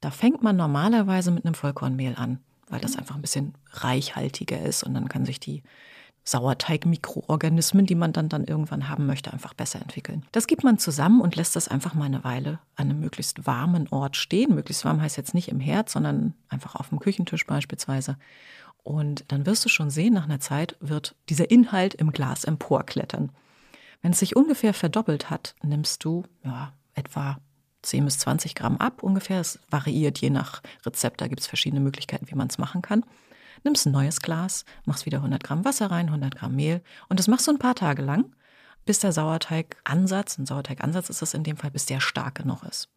Da 0.00 0.10
fängt 0.10 0.42
man 0.42 0.56
normalerweise 0.56 1.30
mit 1.30 1.44
einem 1.44 1.54
Vollkornmehl 1.54 2.16
an, 2.16 2.40
weil 2.68 2.80
das 2.80 2.96
einfach 2.96 3.14
ein 3.14 3.22
bisschen 3.22 3.54
reichhaltiger 3.70 4.60
ist 4.60 4.82
und 4.82 4.94
dann 4.94 5.08
kann 5.08 5.24
sich 5.24 5.40
die 5.40 5.62
Sauerteig-Mikroorganismen, 6.24 7.86
die 7.86 7.94
man 7.94 8.12
dann, 8.12 8.28
dann 8.28 8.44
irgendwann 8.44 8.88
haben 8.88 9.06
möchte, 9.06 9.32
einfach 9.32 9.54
besser 9.54 9.80
entwickeln. 9.80 10.24
Das 10.30 10.46
gibt 10.46 10.62
man 10.62 10.78
zusammen 10.78 11.20
und 11.20 11.34
lässt 11.34 11.56
das 11.56 11.68
einfach 11.68 11.94
mal 11.94 12.04
eine 12.04 12.22
Weile 12.22 12.60
an 12.76 12.90
einem 12.90 13.00
möglichst 13.00 13.46
warmen 13.46 13.88
Ort 13.88 14.16
stehen. 14.16 14.54
Möglichst 14.54 14.84
warm 14.84 15.00
heißt 15.00 15.16
jetzt 15.16 15.34
nicht 15.34 15.48
im 15.48 15.58
Herd, 15.58 15.88
sondern 15.88 16.34
einfach 16.48 16.76
auf 16.76 16.90
dem 16.90 17.00
Küchentisch 17.00 17.44
beispielsweise. 17.44 18.16
Und 18.84 19.24
dann 19.28 19.46
wirst 19.46 19.64
du 19.64 19.68
schon 19.68 19.90
sehen, 19.90 20.14
nach 20.14 20.24
einer 20.24 20.40
Zeit 20.40 20.76
wird 20.80 21.16
dieser 21.28 21.50
Inhalt 21.50 21.94
im 21.94 22.12
Glas 22.12 22.44
emporklettern. 22.44 23.30
Wenn 24.02 24.12
es 24.12 24.18
sich 24.18 24.36
ungefähr 24.36 24.74
verdoppelt 24.74 25.30
hat, 25.30 25.54
nimmst 25.62 26.04
du 26.04 26.24
ja, 26.44 26.72
etwa 26.94 27.38
10 27.82 28.04
bis 28.04 28.18
20 28.18 28.54
Gramm 28.54 28.76
ab 28.76 29.02
ungefähr. 29.02 29.40
Es 29.40 29.58
variiert 29.70 30.18
je 30.18 30.30
nach 30.30 30.62
Rezept, 30.84 31.20
da 31.20 31.28
gibt 31.28 31.40
es 31.40 31.46
verschiedene 31.46 31.80
Möglichkeiten, 31.80 32.28
wie 32.28 32.34
man 32.34 32.48
es 32.48 32.58
machen 32.58 32.82
kann. 32.82 33.04
Nimmst 33.64 33.86
ein 33.86 33.92
neues 33.92 34.20
Glas, 34.20 34.64
machst 34.86 35.06
wieder 35.06 35.18
100 35.18 35.42
Gramm 35.44 35.64
Wasser 35.64 35.90
rein, 35.90 36.06
100 36.06 36.36
Gramm 36.36 36.56
Mehl 36.56 36.82
und 37.08 37.20
das 37.20 37.28
machst 37.28 37.46
du 37.46 37.52
ein 37.52 37.58
paar 37.58 37.76
Tage 37.76 38.02
lang, 38.02 38.34
bis 38.84 38.98
der 38.98 39.12
Sauerteigansatz, 39.12 40.38
ein 40.38 40.46
Sauerteigansatz 40.46 41.08
ist 41.08 41.22
es 41.22 41.34
in 41.34 41.44
dem 41.44 41.56
Fall, 41.56 41.70
bis 41.70 41.86
der 41.86 42.00
stark 42.00 42.36
genug 42.36 42.64
ist. 42.64 42.88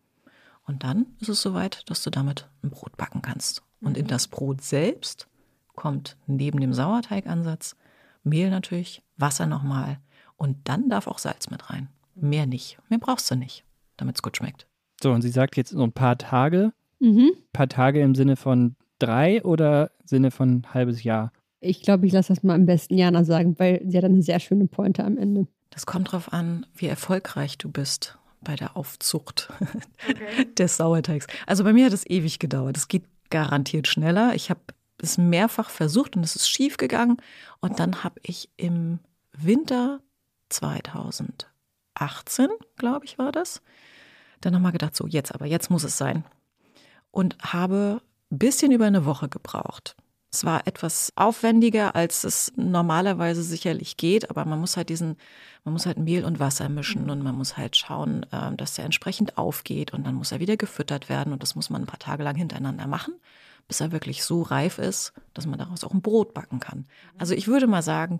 Und 0.65 0.83
dann 0.83 1.05
ist 1.19 1.29
es 1.29 1.41
soweit, 1.41 1.87
dass 1.89 2.01
du 2.01 2.09
damit 2.09 2.49
ein 2.63 2.71
Brot 2.71 2.97
backen 2.97 3.21
kannst. 3.21 3.61
Und 3.81 3.97
in 3.97 4.07
das 4.07 4.27
Brot 4.27 4.63
selbst 4.63 5.27
kommt 5.75 6.17
neben 6.25 6.59
dem 6.59 6.73
Sauerteigansatz 6.73 7.75
Mehl 8.23 8.49
natürlich, 8.49 9.03
Wasser 9.17 9.45
nochmal 9.45 9.99
und 10.37 10.57
dann 10.65 10.89
darf 10.89 11.07
auch 11.07 11.19
Salz 11.19 11.49
mit 11.49 11.69
rein. 11.69 11.89
Mehr 12.15 12.45
nicht. 12.45 12.77
Mehr 12.89 12.99
brauchst 12.99 13.29
du 13.29 13.35
nicht, 13.35 13.63
damit 13.97 14.15
es 14.15 14.21
gut 14.21 14.37
schmeckt. 14.37 14.67
So, 15.01 15.11
und 15.11 15.21
sie 15.21 15.29
sagt 15.29 15.57
jetzt 15.57 15.71
so 15.71 15.83
ein 15.83 15.91
paar 15.91 16.17
Tage. 16.17 16.73
Mhm. 16.99 17.33
paar 17.51 17.67
Tage 17.67 18.01
im 18.01 18.15
Sinne 18.15 18.37
von 18.37 18.77
drei 18.99 19.43
oder 19.43 19.91
Sinne 20.05 20.31
von 20.31 20.65
halbes 20.73 21.03
Jahr? 21.03 21.31
Ich 21.59 21.81
glaube, 21.81 22.07
ich 22.07 22.13
lasse 22.13 22.33
das 22.33 22.43
mal 22.43 22.55
am 22.55 22.65
besten 22.65 22.97
Jana 22.97 23.23
sagen, 23.23 23.59
weil 23.59 23.81
sie 23.85 23.97
hat 23.97 24.05
eine 24.05 24.21
sehr 24.21 24.39
schöne 24.39 24.67
Pointe 24.67 25.03
am 25.03 25.17
Ende. 25.17 25.47
Das 25.71 25.85
kommt 25.85 26.07
darauf 26.07 26.31
an, 26.31 26.65
wie 26.73 26.87
erfolgreich 26.87 27.57
du 27.57 27.69
bist 27.69 28.17
bei 28.41 28.55
der 28.55 28.77
Aufzucht 28.77 29.49
des 30.57 30.77
Sauerteigs. 30.77 31.27
Also 31.47 31.63
bei 31.63 31.73
mir 31.73 31.85
hat 31.85 31.93
es 31.93 32.05
ewig 32.09 32.39
gedauert. 32.39 32.77
Es 32.77 32.87
geht 32.87 33.03
garantiert 33.29 33.87
schneller. 33.87 34.35
Ich 34.35 34.49
habe 34.49 34.61
es 35.01 35.17
mehrfach 35.17 35.69
versucht 35.69 36.15
und 36.15 36.23
es 36.23 36.35
ist 36.35 36.47
schief 36.47 36.77
gegangen. 36.77 37.17
Und 37.59 37.79
dann 37.79 38.03
habe 38.03 38.19
ich 38.23 38.49
im 38.55 38.99
Winter 39.37 39.99
2018, 40.55 42.49
glaube 42.77 43.05
ich, 43.05 43.17
war 43.17 43.31
das. 43.31 43.61
Dann 44.41 44.53
nochmal 44.53 44.71
gedacht, 44.71 44.95
so 44.95 45.07
jetzt 45.07 45.33
aber, 45.33 45.45
jetzt 45.45 45.69
muss 45.69 45.83
es 45.83 45.97
sein. 45.97 46.25
Und 47.11 47.37
habe 47.41 48.01
ein 48.31 48.39
bisschen 48.39 48.71
über 48.71 48.85
eine 48.85 49.05
Woche 49.05 49.29
gebraucht. 49.29 49.95
Es 50.35 50.43
war 50.43 50.67
etwas 50.67 51.13
aufwendiger, 51.15 51.95
als 51.95 52.25
es 52.25 52.51
normalerweise 52.57 53.41
sicherlich 53.41 53.95
geht, 53.95 54.29
aber 54.29 54.43
man 54.43 54.59
muss 54.59 54.75
halt 54.75 54.89
diesen, 54.89 55.15
man 55.63 55.71
muss 55.73 55.85
halt 55.85 55.97
Mehl 55.97 56.25
und 56.25 56.41
Wasser 56.41 56.67
mischen 56.67 57.09
und 57.09 57.23
man 57.23 57.35
muss 57.35 57.55
halt 57.55 57.77
schauen, 57.77 58.25
ähm, 58.33 58.57
dass 58.57 58.77
er 58.77 58.83
entsprechend 58.83 59.37
aufgeht 59.37 59.93
und 59.93 60.05
dann 60.05 60.15
muss 60.15 60.33
er 60.33 60.41
wieder 60.41 60.57
gefüttert 60.57 61.07
werden 61.07 61.31
und 61.31 61.41
das 61.41 61.55
muss 61.55 61.69
man 61.69 61.83
ein 61.83 61.87
paar 61.87 61.99
Tage 61.99 62.23
lang 62.23 62.35
hintereinander 62.35 62.85
machen, 62.85 63.13
bis 63.69 63.79
er 63.79 63.93
wirklich 63.93 64.25
so 64.25 64.41
reif 64.41 64.77
ist, 64.77 65.13
dass 65.33 65.45
man 65.45 65.57
daraus 65.57 65.85
auch 65.85 65.93
ein 65.93 66.01
Brot 66.01 66.33
backen 66.33 66.59
kann. 66.59 66.85
Also 67.17 67.33
ich 67.33 67.47
würde 67.47 67.67
mal 67.67 67.81
sagen, 67.81 68.19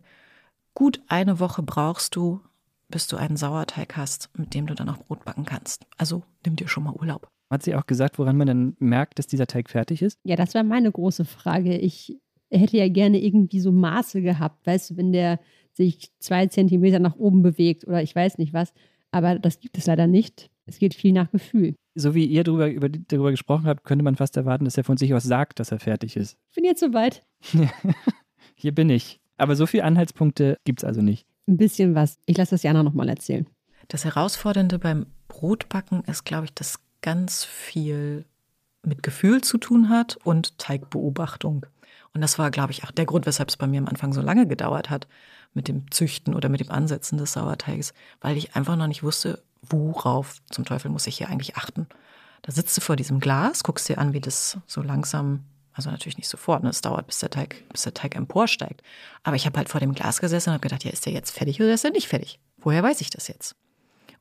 gut 0.76 1.02
eine 1.08 1.40
Woche 1.40 1.64
brauchst 1.64 2.16
du, 2.16 2.42
bis 2.90 3.08
du 3.08 3.18
einen 3.18 3.38
Sauerteig 3.38 3.98
hast, 3.98 4.30
mit 4.38 4.54
dem 4.54 4.68
du 4.68 4.76
dann 4.76 4.90
auch 4.90 4.98
Brot 4.98 5.26
backen 5.26 5.46
kannst. 5.46 5.88
Also 5.98 6.22
nimm 6.46 6.56
dir 6.56 6.68
schon 6.68 6.84
mal 6.84 6.94
Urlaub. 6.94 7.28
Hat 7.50 7.64
sie 7.64 7.76
auch 7.76 7.86
gesagt, 7.86 8.20
woran 8.20 8.38
man 8.38 8.48
dann 8.48 8.76
merkt, 8.80 9.18
dass 9.18 9.28
dieser 9.28 9.48
Teig 9.48 9.70
fertig 9.70 10.02
ist? 10.02 10.20
Ja, 10.24 10.36
das 10.36 10.54
war 10.54 10.64
meine 10.64 10.92
große 10.92 11.26
Frage. 11.26 11.78
Ich 11.78 12.18
hätte 12.52 12.78
ja 12.78 12.88
gerne 12.90 13.20
irgendwie 13.20 13.60
so 13.60 13.72
Maße 13.72 14.22
gehabt, 14.22 14.66
weißt 14.68 14.92
du, 14.92 14.98
wenn 14.98 15.12
der 15.12 15.40
sich 15.74 16.12
zwei 16.20 16.48
Zentimeter 16.48 17.00
nach 17.00 17.16
oben 17.16 17.42
bewegt 17.42 17.86
oder 17.86 18.02
ich 18.02 18.16
weiß 18.16 18.38
nicht 18.38 18.54
was. 18.54 18.74
Aber 19.12 19.40
das 19.40 19.60
gibt 19.60 19.78
es 19.78 19.86
leider 19.86 20.08
nicht. 20.08 20.50
Es 20.66 20.80
geht 20.80 20.94
viel 20.94 21.14
nach 21.14 21.32
Gefühl. 21.32 21.76
So 21.96 22.16
wie 22.16 22.26
ihr 22.26 22.44
darüber, 22.44 22.70
über, 22.70 22.90
darüber 22.90 23.32
gesprochen 23.32 23.68
habt, 23.68 23.84
könnte 23.84 24.04
man 24.04 24.16
fast 24.16 24.36
erwarten, 24.36 24.66
dass 24.66 24.78
er 24.78 24.84
von 24.84 24.98
sich 24.98 25.14
aus 25.14 25.24
sagt, 25.24 25.60
dass 25.60 25.72
er 25.72 25.80
fertig 25.80 26.18
ist. 26.18 26.38
Ich 26.50 26.56
bin 26.56 26.66
jetzt 26.66 26.80
soweit. 26.80 27.26
Hier 28.56 28.74
bin 28.74 28.90
ich. 28.90 29.22
Aber 29.38 29.56
so 29.56 29.66
viele 29.66 29.84
Anhaltspunkte 29.84 30.58
gibt 30.64 30.82
es 30.82 30.84
also 30.86 31.02
nicht. 31.02 31.26
Ein 31.48 31.58
bisschen 31.58 31.96
was. 31.96 32.18
Ich 32.26 32.38
lasse 32.38 32.52
das 32.52 32.64
Jana 32.64 32.84
nochmal 32.84 33.10
erzählen. 33.10 33.46
Das 33.88 34.06
Herausfordernde 34.06 34.80
beim 34.80 35.06
Brotbacken 35.28 36.04
ist, 36.06 36.26
glaube 36.26 36.46
ich, 36.46 36.54
dass 36.54 36.80
ganz 37.02 37.44
viel 37.44 38.26
mit 38.84 39.04
Gefühl 39.04 39.42
zu 39.42 39.58
tun 39.58 39.90
hat 39.90 40.18
und 40.24 40.58
Teigbeobachtung. 40.58 41.66
Und 42.14 42.22
das 42.22 42.40
war, 42.40 42.50
glaube 42.50 42.72
ich, 42.72 42.84
auch 42.84 42.92
der 42.92 43.06
Grund, 43.06 43.26
weshalb 43.26 43.50
es 43.50 43.58
bei 43.58 43.68
mir 43.68 43.80
am 43.80 43.88
Anfang 43.88 44.14
so 44.14 44.22
lange 44.22 44.48
gedauert 44.48 44.90
hat 44.90 45.08
mit 45.54 45.68
dem 45.68 45.92
Züchten 45.92 46.34
oder 46.34 46.50
mit 46.50 46.62
dem 46.62 46.72
Ansetzen 46.72 47.18
des 47.18 47.34
Sauerteigs, 47.34 47.94
weil 48.22 48.38
ich 48.38 48.56
einfach 48.56 48.76
noch 48.76 48.88
nicht 48.88 49.04
wusste, 49.04 49.44
worauf 49.62 50.42
zum 50.50 50.66
Teufel 50.66 50.90
muss 50.90 51.08
ich 51.08 51.18
hier 51.18 51.30
eigentlich 51.30 51.58
achten. 51.58 51.88
Da 52.42 52.52
sitzt 52.52 52.78
du 52.78 52.82
vor 52.82 52.96
diesem 52.96 53.20
Glas, 53.20 53.64
guckst 53.64 53.90
dir 53.90 53.98
an, 53.98 54.14
wie 54.14 54.22
das 54.22 54.58
so 54.68 54.82
langsam 54.82 55.44
also 55.76 55.92
natürlich 55.92 56.18
nicht 56.18 56.30
sofort, 56.30 56.64
ne? 56.64 56.70
es 56.70 56.82
dauert, 56.82 57.06
bis 57.06 57.20
der 57.20 57.30
Teig, 57.30 57.64
bis 57.70 57.84
der 57.84 57.94
Teig 57.94 58.16
emporsteigt. 58.16 58.82
Aber 59.24 59.36
ich 59.36 59.46
habe 59.46 59.58
halt 59.58 59.70
vor 59.70 59.82
dem 59.82 59.94
Glas 59.94 60.22
gesessen 60.22 60.50
und 60.50 60.54
habe 60.54 60.62
gedacht, 60.62 60.86
ja, 60.86 60.92
ist 60.92 61.06
der 61.06 61.14
jetzt 61.14 61.32
fertig 61.32 61.60
oder 61.60 61.74
ist 61.74 61.84
er 61.84 61.92
nicht 61.92 62.08
fertig? 62.08 62.40
Woher 62.58 62.82
weiß 62.82 63.02
ich 63.02 63.10
das 63.10 63.28
jetzt? 63.28 63.56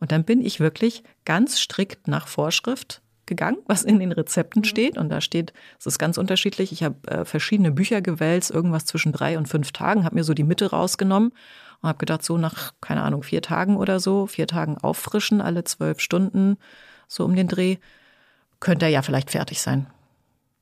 Und 0.01 0.11
dann 0.11 0.25
bin 0.25 0.45
ich 0.45 0.59
wirklich 0.59 1.05
ganz 1.25 1.61
strikt 1.61 2.09
nach 2.09 2.27
Vorschrift 2.27 3.01
gegangen, 3.27 3.59
was 3.67 3.85
in 3.85 4.01
den 4.01 4.11
Rezepten 4.11 4.61
mhm. 4.61 4.65
steht. 4.65 4.99
Und 4.99 5.11
da 5.11 5.21
steht, 5.21 5.53
es 5.79 5.87
ist 5.87 5.99
ganz 5.99 6.19
unterschiedlich. 6.19 6.73
Ich 6.73 6.83
habe 6.83 6.97
äh, 7.07 7.25
verschiedene 7.25 7.71
Bücher 7.71 8.03
gewälzt, 8.03 8.51
irgendwas 8.51 8.85
zwischen 8.85 9.13
drei 9.13 9.39
und 9.39 9.47
fünf 9.47 9.71
Tagen, 9.71 10.05
habe 10.05 10.17
mir 10.17 10.25
so 10.25 10.35
die 10.35 10.45
Mitte 10.45 10.71
rausgenommen 10.71 11.31
und 11.81 11.89
habe 11.89 11.99
gedacht, 11.99 12.25
so 12.25 12.37
nach, 12.37 12.73
keine 12.81 13.03
Ahnung, 13.03 13.23
vier 13.23 13.43
Tagen 13.43 13.77
oder 13.77 14.01
so, 14.01 14.27
vier 14.27 14.49
Tagen 14.49 14.77
auffrischen, 14.77 15.41
alle 15.41 15.63
zwölf 15.63 16.01
Stunden, 16.01 16.57
so 17.07 17.25
um 17.25 17.37
den 17.37 17.47
Dreh, 17.47 17.77
könnte 18.59 18.87
er 18.87 18.91
ja 18.91 19.03
vielleicht 19.03 19.31
fertig 19.31 19.61
sein 19.61 19.87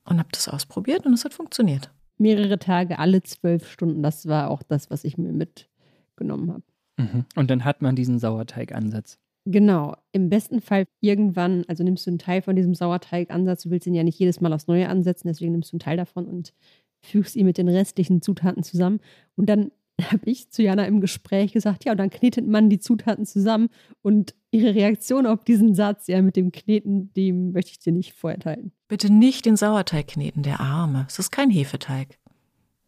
und 0.05 0.19
habe 0.19 0.29
das 0.33 0.49
ausprobiert 0.49 1.07
und 1.07 1.13
es 1.15 1.25
hat 1.25 1.35
funktioniert. 1.35 1.91
Mehrere 2.19 2.59
Tage, 2.59 2.99
alle 2.99 3.23
zwölf 3.23 3.71
Stunden, 3.71 4.03
das 4.03 4.27
war 4.27 4.51
auch 4.51 4.63
das, 4.63 4.91
was 4.91 5.05
ich 5.05 5.19
mir 5.19 5.33
mitgenommen 5.33 6.53
habe. 6.53 6.63
Mhm. 6.99 7.25
Und 7.37 7.51
dann 7.51 7.65
hat 7.65 7.83
man 7.83 7.97
diesen 7.97 8.19
Sauerteigansatz. 8.19 9.19
Genau. 9.45 9.97
Im 10.13 10.29
besten 10.29 10.61
Fall 10.61 10.85
irgendwann, 11.01 11.65
also 11.67 11.83
nimmst 11.83 12.07
du 12.07 12.11
einen 12.11 12.19
Teil 12.19 12.43
von 12.43 12.55
diesem 12.55 12.75
Sauerteigansatz, 12.75 13.65
du 13.65 13.71
willst 13.71 13.87
ihn 13.87 13.95
ja 13.95 14.05
nicht 14.05 14.19
jedes 14.19 14.41
Mal 14.41 14.53
aufs 14.53 14.69
Neue 14.69 14.89
ansetzen, 14.89 15.29
deswegen 15.29 15.53
nimmst 15.53 15.73
du 15.73 15.77
einen 15.77 15.81
Teil 15.81 15.97
davon 15.97 16.27
und 16.27 16.53
fügst 17.01 17.35
ihn 17.35 17.47
mit 17.47 17.59
den 17.59 17.69
restlichen 17.69 18.23
Zutaten 18.23 18.63
zusammen. 18.63 19.01
Und 19.35 19.49
dann 19.49 19.73
habe 20.11 20.23
ich 20.25 20.51
zu 20.51 20.63
Jana 20.63 20.87
im 20.87 21.01
Gespräch 21.01 21.53
gesagt, 21.53 21.85
ja, 21.85 21.93
und 21.93 21.99
dann 21.99 22.11
knetet 22.11 22.47
man 22.47 22.71
die 22.71 22.81
Zutaten 22.81 23.27
zusammen. 23.27 23.69
Und 24.03 24.35
ihre 24.51 24.75
Reaktion 24.75 25.27
auf 25.27 25.45
diesen 25.45 25.75
Satz, 25.75 26.07
ja, 26.07 26.21
mit 26.23 26.37
dem 26.37 26.53
Kneten, 26.53 27.13
dem 27.15 27.53
möchte 27.53 27.73
ich 27.73 27.79
dir 27.79 27.93
nicht 27.93 28.15
vorenthalten. 28.15 28.73
Bitte 28.89 29.13
nicht 29.13 29.47
den 29.47 29.57
Sauerteig 29.57 30.09
kneten, 30.09 30.43
der 30.43 30.61
Arme. 30.61 31.07
Es 31.09 31.19
ist 31.19 31.31
kein 31.31 31.51
Hefeteig. 31.51 32.19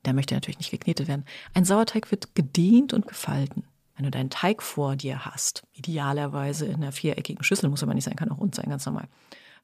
Der 0.05 0.13
möchte 0.13 0.35
natürlich 0.35 0.59
nicht 0.59 0.71
geknetet 0.71 1.09
werden. 1.09 1.25
Ein 1.55 1.65
Sauerteig 1.65 2.11
wird 2.11 2.35
gedehnt 2.35 2.93
und 2.93 3.09
gefalten. 3.09 3.65
Wenn 3.97 4.05
du 4.05 4.11
deinen 4.11 4.31
Teig 4.31 4.63
vor 4.63 4.97
dir 4.97 5.25
hast, 5.25 5.63
idealerweise 5.73 6.67
in 6.67 6.77
einer 6.77 6.93
viereckigen 6.93 7.45
Schüssel, 7.45 7.71
muss 7.71 7.83
aber 7.83 7.95
nicht 7.95 8.05
sein, 8.05 8.17
kann 8.17 8.31
auch 8.31 8.41
rund 8.41 8.55
sein, 8.55 8.69
ganz 8.69 8.85
normal. 8.85 9.07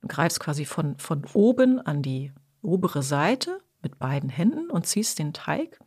Du 0.01 0.09
greifst 0.09 0.41
quasi 0.41 0.65
von, 0.65 0.97
von 0.99 1.25
oben 1.35 1.81
an 1.81 2.03
die 2.03 2.33
obere 2.63 3.03
Seite 3.03 3.59
mit 3.83 3.99
beiden 3.99 4.31
Händen 4.31 4.71
und 4.71 4.87
ziehst 4.87 5.19
den 5.19 5.33
Teig 5.33 5.81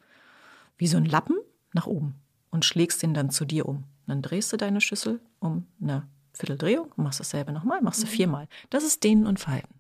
wie 0.78 0.88
so 0.88 0.98
ein 0.98 1.06
Lappen 1.06 1.38
nach 1.74 1.88
oben 1.88 2.16
und 2.52 2.66
schlägst 2.66 3.02
den 3.02 3.14
dann 3.14 3.30
zu 3.30 3.46
dir 3.46 3.68
um. 3.68 3.84
Dann 4.08 4.22
drehst 4.22 4.52
du 4.52 4.58
deine 4.58 4.82
Schüssel 4.82 5.20
um 5.40 5.66
eine 5.82 6.08
Vierteldrehung 6.34 6.92
und 6.96 7.04
machst 7.04 7.20
dasselbe 7.20 7.52
nochmal, 7.52 7.82
machst 7.82 8.04
du 8.04 8.08
mhm. 8.08 8.12
viermal. 8.12 8.48
Das 8.70 8.84
ist 8.84 9.04
Dehnen 9.04 9.28
und 9.28 9.40
Falten. 9.40 9.74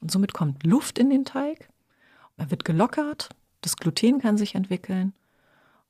Und 0.00 0.10
somit 0.10 0.32
kommt 0.32 0.64
Luft 0.64 0.98
in 0.98 1.10
den 1.10 1.24
Teig, 1.24 1.68
er 2.36 2.50
wird 2.50 2.64
gelockert, 2.64 3.28
das 3.60 3.76
Gluten 3.76 4.18
kann 4.18 4.38
sich 4.38 4.54
entwickeln 4.54 5.12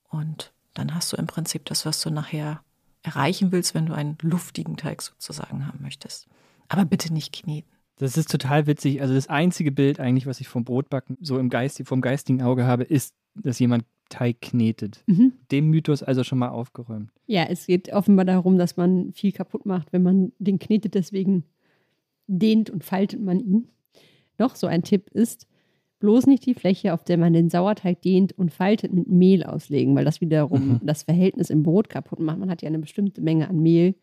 und 0.08 0.52
dann 0.74 0.94
hast 0.94 1.12
du 1.12 1.16
im 1.16 1.28
Prinzip 1.28 1.64
das, 1.66 1.86
was 1.86 2.00
du 2.00 2.10
nachher 2.10 2.62
erreichen 3.02 3.52
willst, 3.52 3.74
wenn 3.74 3.86
du 3.86 3.94
einen 3.94 4.18
luftigen 4.20 4.76
Teig 4.76 5.02
sozusagen 5.02 5.66
haben 5.66 5.80
möchtest. 5.80 6.26
Aber 6.68 6.84
bitte 6.84 7.12
nicht 7.12 7.32
kneten. 7.32 7.70
Das 7.96 8.16
ist 8.16 8.30
total 8.30 8.66
witzig. 8.66 9.00
Also 9.00 9.14
das 9.14 9.28
einzige 9.28 9.70
Bild 9.70 10.00
eigentlich, 10.00 10.26
was 10.26 10.40
ich 10.40 10.48
vom 10.48 10.64
Brotbacken 10.64 11.18
so 11.20 11.38
im 11.38 11.50
Geist, 11.50 11.80
vom 11.84 12.00
geistigen 12.00 12.42
Auge 12.42 12.64
habe, 12.64 12.82
ist, 12.84 13.14
dass 13.34 13.58
jemand 13.58 13.84
Teig 14.10 14.42
knetet. 14.42 15.02
Mhm. 15.06 15.32
Dem 15.50 15.70
Mythos 15.70 16.02
also 16.02 16.22
schon 16.22 16.38
mal 16.38 16.50
aufgeräumt. 16.50 17.10
Ja, 17.26 17.44
es 17.44 17.66
geht 17.66 17.90
offenbar 17.92 18.26
darum, 18.26 18.58
dass 18.58 18.76
man 18.76 19.12
viel 19.12 19.32
kaputt 19.32 19.64
macht, 19.64 19.92
wenn 19.92 20.02
man 20.02 20.32
den 20.38 20.58
knetet. 20.58 20.94
Deswegen 20.94 21.44
dehnt 22.26 22.68
und 22.68 22.84
faltet 22.84 23.22
man 23.22 23.40
ihn. 23.40 23.68
Noch 24.38 24.56
so 24.56 24.66
ein 24.66 24.82
Tipp 24.82 25.10
ist, 25.10 25.46
bloß 26.00 26.26
nicht 26.26 26.44
die 26.46 26.54
Fläche, 26.54 26.92
auf 26.92 27.04
der 27.04 27.18
man 27.18 27.32
den 27.32 27.50
Sauerteig 27.50 28.02
dehnt 28.02 28.36
und 28.36 28.52
faltet, 28.52 28.92
mit 28.92 29.08
Mehl 29.08 29.44
auslegen, 29.44 29.94
weil 29.94 30.04
das 30.04 30.20
wiederum 30.20 30.68
mhm. 30.68 30.80
das 30.82 31.04
Verhältnis 31.04 31.50
im 31.50 31.62
Brot 31.62 31.88
kaputt 31.88 32.20
macht. 32.20 32.38
Man 32.38 32.50
hat 32.50 32.62
ja 32.62 32.68
eine 32.68 32.78
bestimmte 32.78 33.20
Menge 33.20 33.48
an 33.48 33.60
Mehl 33.60 33.94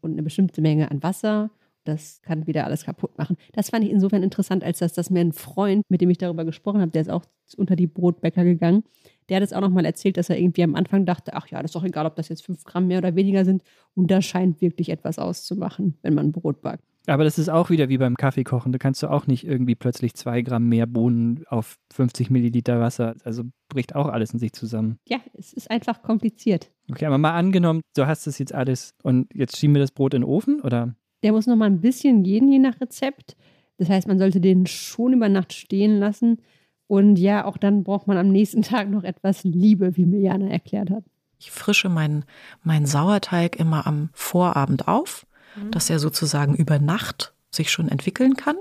und 0.00 0.12
eine 0.12 0.22
bestimmte 0.22 0.60
Menge 0.60 0.90
an 0.90 1.02
Wasser 1.02 1.50
das 1.84 2.20
kann 2.22 2.46
wieder 2.46 2.64
alles 2.64 2.84
kaputt 2.84 3.16
machen. 3.18 3.36
Das 3.52 3.70
fand 3.70 3.84
ich 3.84 3.90
insofern 3.90 4.22
interessant, 4.22 4.64
als 4.64 4.78
dass 4.78 4.92
das 4.92 5.10
mir 5.10 5.20
ein 5.20 5.32
Freund, 5.32 5.84
mit 5.88 6.00
dem 6.00 6.10
ich 6.10 6.18
darüber 6.18 6.44
gesprochen 6.44 6.80
habe, 6.80 6.90
der 6.90 7.02
ist 7.02 7.10
auch 7.10 7.24
unter 7.56 7.76
die 7.76 7.86
Brotbäcker 7.86 8.44
gegangen, 8.44 8.84
der 9.28 9.36
hat 9.36 9.44
es 9.44 9.52
auch 9.52 9.60
nochmal 9.60 9.84
erzählt, 9.84 10.16
dass 10.16 10.28
er 10.28 10.38
irgendwie 10.38 10.64
am 10.64 10.74
Anfang 10.74 11.06
dachte, 11.06 11.34
ach 11.34 11.46
ja, 11.48 11.62
das 11.62 11.70
ist 11.70 11.76
doch 11.76 11.84
egal, 11.84 12.06
ob 12.06 12.16
das 12.16 12.28
jetzt 12.28 12.44
fünf 12.44 12.64
Gramm 12.64 12.88
mehr 12.88 12.98
oder 12.98 13.14
weniger 13.14 13.44
sind. 13.44 13.62
Und 13.94 14.10
das 14.10 14.24
scheint 14.24 14.60
wirklich 14.60 14.88
etwas 14.88 15.18
auszumachen, 15.18 15.96
wenn 16.02 16.14
man 16.14 16.32
Brot 16.32 16.62
backt. 16.62 16.84
Aber 17.06 17.24
das 17.24 17.38
ist 17.38 17.48
auch 17.48 17.70
wieder 17.70 17.88
wie 17.88 17.98
beim 17.98 18.16
Kaffeekochen. 18.16 18.72
Da 18.72 18.78
kannst 18.78 19.02
du 19.02 19.08
auch 19.08 19.26
nicht 19.26 19.46
irgendwie 19.46 19.74
plötzlich 19.74 20.14
zwei 20.14 20.42
Gramm 20.42 20.68
mehr 20.68 20.86
Bohnen 20.86 21.44
auf 21.48 21.78
50 21.92 22.30
Milliliter 22.30 22.80
Wasser. 22.80 23.14
Also 23.24 23.44
bricht 23.68 23.94
auch 23.94 24.06
alles 24.06 24.32
in 24.32 24.38
sich 24.38 24.52
zusammen. 24.52 24.98
Ja, 25.08 25.18
es 25.34 25.52
ist 25.52 25.70
einfach 25.70 26.02
kompliziert. 26.02 26.70
Okay, 26.90 27.06
aber 27.06 27.18
mal 27.18 27.32
angenommen, 27.32 27.80
du 27.94 28.06
hast 28.06 28.26
das 28.26 28.38
jetzt 28.38 28.54
alles 28.54 28.94
und 29.02 29.32
jetzt 29.34 29.56
schieben 29.56 29.74
wir 29.74 29.80
das 29.80 29.92
Brot 29.92 30.14
in 30.14 30.22
den 30.22 30.28
Ofen, 30.28 30.60
oder? 30.60 30.94
Der 31.22 31.32
muss 31.32 31.46
noch 31.46 31.56
mal 31.56 31.66
ein 31.66 31.80
bisschen 31.80 32.22
gehen, 32.22 32.50
je 32.50 32.58
nach 32.58 32.80
Rezept. 32.80 33.36
Das 33.78 33.88
heißt, 33.88 34.08
man 34.08 34.18
sollte 34.18 34.40
den 34.40 34.66
schon 34.66 35.12
über 35.12 35.28
Nacht 35.28 35.52
stehen 35.52 35.98
lassen. 35.98 36.38
Und 36.86 37.16
ja, 37.16 37.44
auch 37.44 37.56
dann 37.56 37.84
braucht 37.84 38.06
man 38.06 38.16
am 38.16 38.28
nächsten 38.28 38.62
Tag 38.62 38.90
noch 38.90 39.04
etwas 39.04 39.44
Liebe, 39.44 39.96
wie 39.96 40.06
mir 40.06 40.20
Jana 40.20 40.48
erklärt 40.48 40.90
hat. 40.90 41.04
Ich 41.38 41.50
frische 41.50 41.88
meinen, 41.88 42.24
meinen 42.62 42.86
Sauerteig 42.86 43.56
immer 43.56 43.86
am 43.86 44.10
Vorabend 44.12 44.88
auf, 44.88 45.26
mhm. 45.56 45.70
dass 45.70 45.88
er 45.88 45.98
sozusagen 45.98 46.54
über 46.54 46.78
Nacht 46.78 47.32
sich 47.50 47.70
schon 47.70 47.88
entwickeln 47.88 48.34
kann. 48.34 48.56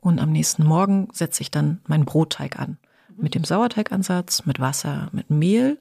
Und 0.00 0.18
am 0.18 0.32
nächsten 0.32 0.64
Morgen 0.64 1.08
setze 1.12 1.42
ich 1.42 1.50
dann 1.50 1.80
meinen 1.86 2.04
Brotteig 2.04 2.58
an. 2.58 2.78
Mhm. 3.08 3.22
Mit 3.22 3.34
dem 3.34 3.44
Sauerteigansatz, 3.44 4.46
mit 4.46 4.58
Wasser, 4.58 5.08
mit 5.12 5.30
Mehl. 5.30 5.78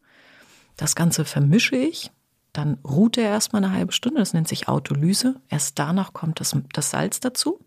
Das 0.78 0.96
Ganze 0.96 1.26
vermische 1.26 1.76
ich 1.76 2.12
dann 2.54 2.78
ruht 2.84 3.18
er 3.18 3.26
erstmal 3.26 3.64
eine 3.64 3.74
halbe 3.74 3.92
Stunde, 3.92 4.20
das 4.20 4.34
nennt 4.34 4.48
sich 4.48 4.68
Autolyse. 4.68 5.36
Erst 5.50 5.78
danach 5.78 6.14
kommt 6.14 6.40
das, 6.40 6.56
das 6.74 6.92
Salz 6.92 7.20
dazu. 7.20 7.60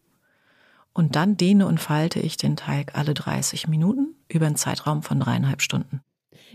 Und 0.93 1.17
dann 1.17 1.37
dehne 1.37 1.67
und 1.67 1.81
falte 1.81 2.21
ich 2.21 2.37
den 2.37 2.57
Teig 2.57 2.97
alle 2.97 3.15
30 3.15 3.69
Minuten 3.69 4.15
über 4.29 4.47
einen 4.47 4.57
Zeitraum 4.57 5.03
von 5.03 5.21
dreieinhalb 5.21 5.63
Stunden. 5.63 6.01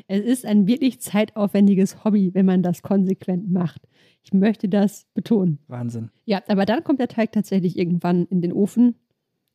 Es 0.07 0.23
ist 0.23 0.45
ein 0.45 0.67
wirklich 0.67 1.01
zeitaufwendiges 1.01 2.03
Hobby, 2.03 2.33
wenn 2.33 2.45
man 2.45 2.61
das 2.61 2.83
konsequent 2.83 3.49
macht. 3.49 3.81
Ich 4.23 4.33
möchte 4.33 4.69
das 4.69 5.07
betonen. 5.15 5.59
Wahnsinn. 5.67 6.11
Ja, 6.25 6.43
aber 6.47 6.65
dann 6.65 6.83
kommt 6.83 6.99
der 6.99 7.07
Teig 7.07 7.31
tatsächlich 7.31 7.77
irgendwann 7.77 8.25
in 8.27 8.41
den 8.41 8.53
Ofen. 8.53 8.95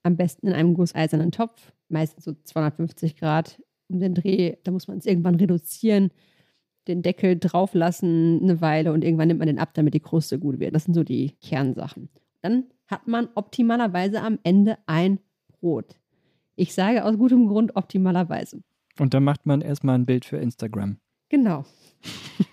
Am 0.02 0.16
besten 0.16 0.48
in 0.48 0.54
einem 0.54 0.74
gusseisernen 0.74 1.30
Topf, 1.30 1.72
meistens 1.88 2.24
so 2.24 2.32
250 2.32 3.14
Grad 3.14 3.62
um 3.88 4.00
den 4.00 4.14
Dreh. 4.14 4.56
Da 4.64 4.72
muss 4.72 4.88
man 4.88 4.98
es 4.98 5.06
irgendwann 5.06 5.36
reduzieren 5.36 6.10
den 6.88 7.02
Deckel 7.02 7.38
drauf 7.38 7.74
lassen 7.74 8.40
eine 8.42 8.60
Weile 8.60 8.92
und 8.92 9.04
irgendwann 9.04 9.28
nimmt 9.28 9.38
man 9.38 9.46
den 9.46 9.58
ab, 9.58 9.74
damit 9.74 9.94
die 9.94 10.00
Kruste 10.00 10.38
gut 10.38 10.58
wird. 10.58 10.74
Das 10.74 10.84
sind 10.84 10.94
so 10.94 11.04
die 11.04 11.36
Kernsachen. 11.40 12.08
Dann 12.40 12.64
hat 12.88 13.06
man 13.06 13.28
optimalerweise 13.34 14.20
am 14.20 14.38
Ende 14.42 14.78
ein 14.86 15.20
Brot. 15.60 15.96
Ich 16.56 16.74
sage 16.74 17.04
aus 17.04 17.16
gutem 17.16 17.46
Grund 17.46 17.76
optimalerweise. 17.76 18.62
Und 18.98 19.14
dann 19.14 19.24
macht 19.24 19.46
man 19.46 19.60
erstmal 19.60 19.94
ein 19.94 20.06
Bild 20.06 20.24
für 20.24 20.36
Instagram. 20.36 20.98
Genau. 21.28 21.64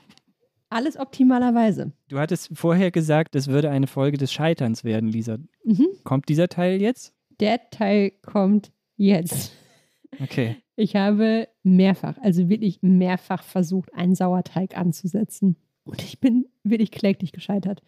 Alles 0.69 0.97
optimalerweise. 0.97 1.91
Du 2.07 2.19
hattest 2.19 2.51
vorher 2.53 2.91
gesagt, 2.91 3.35
es 3.35 3.47
würde 3.47 3.71
eine 3.71 3.87
Folge 3.87 4.17
des 4.17 4.31
Scheiterns 4.31 4.83
werden, 4.83 5.09
Lisa. 5.09 5.37
Mhm. 5.63 5.87
Kommt 6.03 6.29
dieser 6.29 6.47
Teil 6.47 6.79
jetzt? 6.79 7.13
Der 7.39 7.69
Teil 7.71 8.11
kommt 8.21 8.71
jetzt. 8.95 9.51
Okay. 10.21 10.57
Ich 10.79 10.95
habe 10.95 11.49
mehrfach, 11.61 12.17
also 12.21 12.47
wirklich 12.47 12.81
mehrfach 12.81 13.43
versucht, 13.43 13.93
einen 13.93 14.15
Sauerteig 14.15 14.77
anzusetzen. 14.77 15.57
Und 15.83 16.01
ich 16.01 16.21
bin 16.21 16.45
wirklich 16.63 16.89
kläglich 16.91 17.33
gescheitert. 17.33 17.81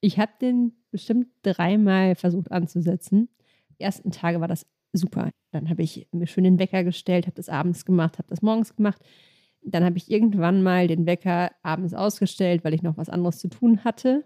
Ich 0.00 0.18
habe 0.18 0.32
den 0.40 0.72
bestimmt 0.90 1.26
dreimal 1.42 2.14
versucht 2.14 2.50
anzusetzen. 2.50 3.28
Die 3.78 3.82
ersten 3.82 4.10
Tage 4.10 4.40
war 4.40 4.48
das 4.48 4.66
super. 4.94 5.28
Dann 5.50 5.68
habe 5.68 5.82
ich 5.82 6.08
mir 6.12 6.26
schön 6.26 6.44
den 6.44 6.58
Wecker 6.58 6.82
gestellt, 6.82 7.26
habe 7.26 7.36
das 7.36 7.50
abends 7.50 7.84
gemacht, 7.84 8.16
habe 8.16 8.28
das 8.28 8.40
morgens 8.40 8.74
gemacht. 8.74 9.02
Dann 9.60 9.84
habe 9.84 9.98
ich 9.98 10.10
irgendwann 10.10 10.62
mal 10.62 10.86
den 10.86 11.04
Wecker 11.04 11.50
abends 11.62 11.92
ausgestellt, 11.92 12.64
weil 12.64 12.72
ich 12.72 12.82
noch 12.82 12.96
was 12.96 13.10
anderes 13.10 13.38
zu 13.38 13.48
tun 13.48 13.84
hatte 13.84 14.24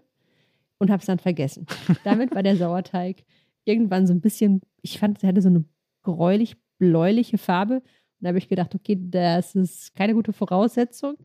und 0.77 0.89
habe 0.89 1.01
es 1.01 1.05
dann 1.05 1.19
vergessen. 1.19 1.65
Damit 2.05 2.33
war 2.33 2.43
der 2.43 2.55
Sauerteig 2.55 3.25
irgendwann 3.65 4.07
so 4.07 4.13
ein 4.13 4.21
bisschen, 4.21 4.61
ich 4.81 4.99
fand, 4.99 5.21
er 5.21 5.27
hatte 5.27 5.41
so 5.41 5.49
eine 5.49 5.65
gräulich-bläuliche 6.03 7.37
Farbe. 7.37 7.83
Und 8.25 8.29
da 8.29 8.29
habe 8.29 8.39
ich 8.39 8.49
gedacht, 8.49 8.73
okay, 8.73 8.97
das 8.99 9.53
ist 9.53 9.95
keine 9.95 10.15
gute 10.15 10.33
Voraussetzung. 10.33 11.15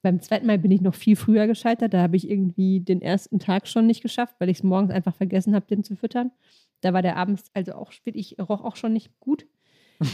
Beim 0.00 0.20
zweiten 0.20 0.46
Mal 0.46 0.58
bin 0.58 0.70
ich 0.70 0.80
noch 0.80 0.94
viel 0.94 1.14
früher 1.14 1.46
gescheitert. 1.46 1.92
Da 1.92 2.00
habe 2.00 2.16
ich 2.16 2.30
irgendwie 2.30 2.80
den 2.80 3.02
ersten 3.02 3.38
Tag 3.38 3.68
schon 3.68 3.86
nicht 3.86 4.00
geschafft, 4.00 4.36
weil 4.38 4.48
ich 4.48 4.58
es 4.58 4.62
morgens 4.62 4.90
einfach 4.90 5.14
vergessen 5.14 5.54
habe, 5.54 5.66
den 5.66 5.84
zu 5.84 5.96
füttern. 5.96 6.30
Da 6.80 6.94
war 6.94 7.02
der 7.02 7.16
abends 7.16 7.50
also 7.52 7.72
auch 7.72 7.92
ich 8.04 8.36
roch 8.38 8.64
auch 8.64 8.76
schon 8.76 8.94
nicht 8.94 9.20
gut. 9.20 9.46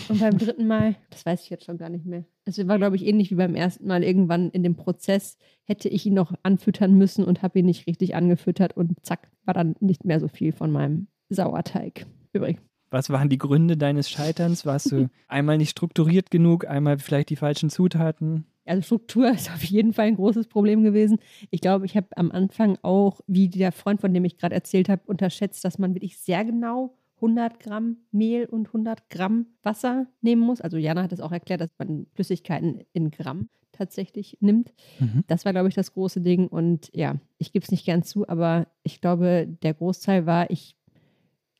Und 0.09 0.19
beim 0.19 0.37
dritten 0.37 0.67
Mal, 0.67 0.97
das 1.11 1.25
weiß 1.25 1.45
ich 1.45 1.51
jetzt 1.51 1.65
schon 1.65 1.79
gar 1.79 1.91
nicht 1.91 2.07
mehr. 2.07 2.25
Es 2.45 2.67
war, 2.67 2.79
glaube 2.79 2.97
ich, 2.97 3.07
ähnlich 3.07 3.31
wie 3.31 3.37
beim 3.37 3.55
ersten 3.55 3.87
Mal. 3.87 4.03
Irgendwann 4.03 4.51
in 4.51 4.65
dem 4.65 4.75
Prozess 4.75 5.39
hätte 5.63 5.89
ich 5.89 6.07
ihn 6.07 6.15
noch 6.15 6.33
anfüttern 6.43 6.99
müssen 6.99 7.25
und 7.25 7.43
habe 7.43 7.61
ihn 7.61 7.67
nicht 7.67 7.87
richtig 7.87 8.17
angefüttert 8.17 8.77
und 8.77 9.05
zack, 9.07 9.31
war 9.45 9.55
dann 9.55 9.77
nicht 9.79 10.05
mehr 10.05 10.19
so 10.19 10.27
viel 10.27 10.51
von 10.51 10.73
meinem 10.73 11.07
Sauerteig 11.29 12.07
übrig. 12.33 12.59
Was 12.93 13.09
waren 13.09 13.31
die 13.31 13.39
Gründe 13.39 13.77
deines 13.79 14.11
Scheiterns? 14.11 14.67
Warst 14.67 14.93
du 14.93 15.09
einmal 15.29 15.57
nicht 15.57 15.71
strukturiert 15.71 16.31
genug, 16.31 16.67
einmal 16.67 16.99
vielleicht 16.99 17.31
die 17.31 17.37
falschen 17.37 17.71
Zutaten? 17.71 18.45
Also 18.67 18.83
Struktur 18.83 19.31
ist 19.35 19.51
auf 19.51 19.65
jeden 19.65 19.95
Fall 19.95 20.07
ein 20.07 20.17
großes 20.17 20.47
Problem 20.47 20.83
gewesen. 20.83 21.19
Ich 21.51 21.63
glaube, 21.63 21.87
ich 21.87 21.97
habe 21.97 22.09
am 22.17 22.31
Anfang 22.31 22.79
auch, 22.83 23.21
wie 23.27 23.49
der 23.49 23.73
Freund, 23.73 24.01
von 24.01 24.13
dem 24.13 24.27
ich 24.27 24.37
gerade 24.37 24.55
erzählt 24.55 24.91
habe, 24.91 25.03
unterschätzt, 25.07 25.65
dass 25.65 25.79
man 25.79 25.95
wirklich 25.95 26.19
sehr 26.19 26.45
genau 26.45 26.99
100 27.17 27.61
Gramm 27.61 27.97
Mehl 28.11 28.45
und 28.45 28.67
100 28.67 29.09
Gramm 29.09 29.47
Wasser 29.63 30.07
nehmen 30.21 30.43
muss. 30.43 30.61
Also 30.61 30.77
Jana 30.77 31.03
hat 31.03 31.13
es 31.13 31.21
auch 31.21 31.33
erklärt, 31.33 31.63
dass 31.63 31.71
man 31.79 32.07
Flüssigkeiten 32.13 32.83
in 32.93 33.11
Gramm 33.11 33.49
tatsächlich 33.73 34.37
nimmt. 34.41 34.75
Mhm. 34.99 35.25
Das 35.29 35.47
war, 35.47 35.53
glaube 35.53 35.69
ich, 35.69 35.75
das 35.75 35.95
große 35.95 36.21
Ding. 36.21 36.47
Und 36.47 36.91
ja, 36.93 37.17
ich 37.39 37.53
gebe 37.53 37.65
es 37.65 37.71
nicht 37.71 37.87
gern 37.87 38.03
zu, 38.03 38.29
aber 38.29 38.67
ich 38.83 39.01
glaube, 39.01 39.49
der 39.63 39.73
Großteil 39.73 40.27
war, 40.27 40.51
ich 40.51 40.77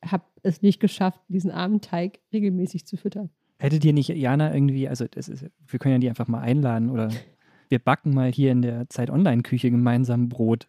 habe 0.05 0.23
es 0.43 0.61
nicht 0.61 0.79
geschafft, 0.79 1.19
diesen 1.27 1.51
armen 1.51 1.81
Teig 1.81 2.19
regelmäßig 2.31 2.85
zu 2.85 2.97
füttern. 2.97 3.29
Hättet 3.57 3.85
ihr 3.85 3.93
nicht 3.93 4.09
Jana 4.09 4.53
irgendwie, 4.53 4.87
also 4.87 5.05
ist, 5.05 5.45
wir 5.67 5.79
können 5.79 5.93
ja 5.93 5.99
die 5.99 6.09
einfach 6.09 6.27
mal 6.27 6.41
einladen 6.41 6.89
oder 6.89 7.09
wir 7.69 7.79
backen 7.79 8.13
mal 8.13 8.31
hier 8.31 8.51
in 8.51 8.61
der 8.61 8.89
Zeit 8.89 9.09
Online-Küche 9.09 9.71
gemeinsam 9.71 10.29
Brot. 10.29 10.67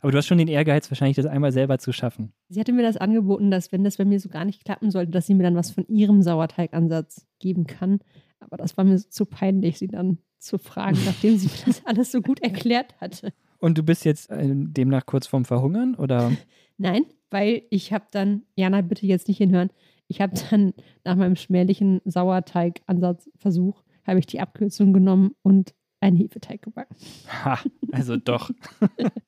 Aber 0.00 0.10
du 0.10 0.18
hast 0.18 0.26
schon 0.26 0.38
den 0.38 0.48
Ehrgeiz, 0.48 0.90
wahrscheinlich 0.90 1.16
das 1.16 1.26
einmal 1.26 1.52
selber 1.52 1.78
zu 1.78 1.92
schaffen. 1.92 2.32
Sie 2.48 2.58
hatte 2.58 2.72
mir 2.72 2.82
das 2.82 2.96
angeboten, 2.96 3.52
dass 3.52 3.70
wenn 3.70 3.84
das 3.84 3.98
bei 3.98 4.04
mir 4.04 4.18
so 4.18 4.28
gar 4.28 4.44
nicht 4.44 4.64
klappen 4.64 4.90
sollte, 4.90 5.12
dass 5.12 5.26
sie 5.26 5.34
mir 5.34 5.44
dann 5.44 5.54
was 5.54 5.70
von 5.70 5.86
ihrem 5.86 6.22
Sauerteigansatz 6.22 7.24
geben 7.38 7.66
kann. 7.68 8.00
Aber 8.40 8.56
das 8.56 8.76
war 8.76 8.84
mir 8.84 8.96
zu 8.96 9.24
peinlich, 9.24 9.78
sie 9.78 9.86
dann 9.86 10.18
zu 10.42 10.58
fragen, 10.58 10.98
nachdem 11.04 11.36
sie 11.38 11.46
mir 11.46 11.64
das 11.66 11.82
alles 11.86 12.12
so 12.12 12.20
gut 12.20 12.40
erklärt 12.40 13.00
hatte. 13.00 13.32
Und 13.58 13.78
du 13.78 13.82
bist 13.82 14.04
jetzt 14.04 14.30
äh, 14.30 14.48
demnach 14.50 15.06
kurz 15.06 15.26
vorm 15.26 15.44
Verhungern, 15.44 15.94
oder? 15.94 16.32
Nein, 16.78 17.04
weil 17.30 17.62
ich 17.70 17.92
habe 17.92 18.06
dann, 18.10 18.42
Jana, 18.56 18.80
bitte 18.80 19.06
jetzt 19.06 19.28
nicht 19.28 19.38
hinhören, 19.38 19.70
ich 20.08 20.20
habe 20.20 20.34
dann 20.50 20.74
nach 21.04 21.16
meinem 21.16 21.36
schmählichen 21.36 22.00
Sauerteigansatzversuch, 22.04 23.82
habe 24.06 24.18
ich 24.18 24.26
die 24.26 24.40
Abkürzung 24.40 24.92
genommen 24.92 25.34
und 25.42 25.74
einen 26.00 26.16
Hefeteig 26.16 26.62
gebacken. 26.62 26.96
Ha, 27.44 27.60
also 27.92 28.16
doch. 28.18 28.50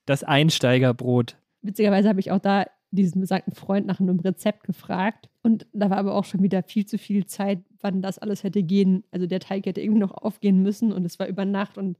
das 0.04 0.24
Einsteigerbrot. 0.24 1.36
Witzigerweise 1.62 2.08
habe 2.08 2.20
ich 2.20 2.32
auch 2.32 2.40
da 2.40 2.66
diesen 2.90 3.20
besagten 3.20 3.54
Freund 3.54 3.86
nach 3.86 4.00
einem 4.00 4.20
Rezept 4.20 4.64
gefragt. 4.64 5.28
Und 5.42 5.66
da 5.72 5.90
war 5.90 5.98
aber 5.98 6.14
auch 6.14 6.24
schon 6.24 6.42
wieder 6.42 6.62
viel 6.62 6.86
zu 6.86 6.98
viel 6.98 7.26
Zeit, 7.26 7.60
wann 7.84 8.02
das 8.02 8.18
alles 8.18 8.42
hätte 8.42 8.62
gehen. 8.62 9.04
Also 9.12 9.26
der 9.26 9.40
Teig 9.40 9.66
hätte 9.66 9.80
irgendwie 9.80 10.00
noch 10.00 10.12
aufgehen 10.12 10.62
müssen 10.62 10.92
und 10.92 11.04
es 11.04 11.18
war 11.18 11.28
über 11.28 11.44
Nacht. 11.44 11.78
Und 11.78 11.98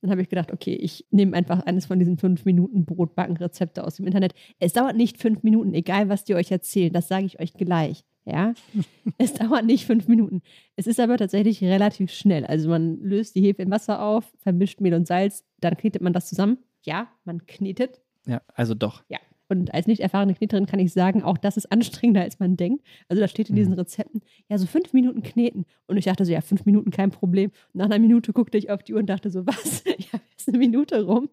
dann 0.00 0.10
habe 0.10 0.22
ich 0.22 0.28
gedacht, 0.28 0.52
okay, 0.52 0.74
ich 0.74 1.06
nehme 1.10 1.36
einfach 1.36 1.60
eines 1.66 1.86
von 1.86 1.98
diesen 1.98 2.18
fünf 2.18 2.44
Minuten 2.44 2.84
Brotbacken-Rezepte 2.84 3.84
aus 3.84 3.96
dem 3.96 4.06
Internet. 4.06 4.34
Es 4.58 4.72
dauert 4.72 4.96
nicht 4.96 5.18
fünf 5.18 5.42
Minuten, 5.42 5.74
egal 5.74 6.08
was 6.08 6.24
die 6.24 6.34
euch 6.34 6.50
erzählen, 6.50 6.92
das 6.92 7.08
sage 7.08 7.26
ich 7.26 7.38
euch 7.38 7.54
gleich. 7.54 8.04
Ja, 8.24 8.54
es 9.18 9.34
dauert 9.34 9.64
nicht 9.64 9.86
fünf 9.86 10.08
Minuten. 10.08 10.42
Es 10.74 10.88
ist 10.88 10.98
aber 10.98 11.16
tatsächlich 11.16 11.62
relativ 11.62 12.10
schnell. 12.10 12.44
Also 12.44 12.68
man 12.68 12.98
löst 13.00 13.36
die 13.36 13.42
Hefe 13.42 13.62
in 13.62 13.70
Wasser 13.70 14.02
auf, 14.02 14.32
vermischt 14.38 14.80
Mehl 14.80 14.94
und 14.94 15.06
Salz, 15.06 15.44
dann 15.60 15.76
knetet 15.76 16.02
man 16.02 16.12
das 16.12 16.28
zusammen. 16.28 16.58
Ja, 16.82 17.08
man 17.24 17.46
knetet. 17.46 18.00
Ja, 18.26 18.42
also 18.54 18.74
doch. 18.74 19.04
Ja. 19.08 19.18
Und 19.48 19.72
als 19.74 19.86
nicht 19.86 20.00
erfahrene 20.00 20.34
Kneterin 20.34 20.66
kann 20.66 20.80
ich 20.80 20.92
sagen, 20.92 21.22
auch 21.22 21.38
das 21.38 21.56
ist 21.56 21.70
anstrengender, 21.70 22.22
als 22.22 22.38
man 22.38 22.56
denkt. 22.56 22.84
Also 23.08 23.20
da 23.20 23.28
steht 23.28 23.48
in 23.48 23.56
diesen 23.56 23.72
mhm. 23.72 23.78
Rezepten, 23.78 24.20
ja, 24.48 24.58
so 24.58 24.66
fünf 24.66 24.92
Minuten 24.92 25.22
kneten. 25.22 25.64
Und 25.86 25.96
ich 25.96 26.06
dachte 26.06 26.24
so, 26.24 26.32
ja, 26.32 26.40
fünf 26.40 26.66
Minuten 26.66 26.90
kein 26.90 27.10
Problem. 27.10 27.50
Und 27.72 27.78
nach 27.78 27.86
einer 27.86 27.98
Minute 27.98 28.32
guckte 28.32 28.58
ich 28.58 28.70
auf 28.70 28.82
die 28.82 28.94
Uhr 28.94 29.00
und 29.00 29.06
dachte 29.06 29.30
so, 29.30 29.46
was? 29.46 29.84
Ja, 29.86 30.20
ist 30.36 30.48
eine 30.48 30.58
Minute 30.58 31.04
rum. 31.04 31.28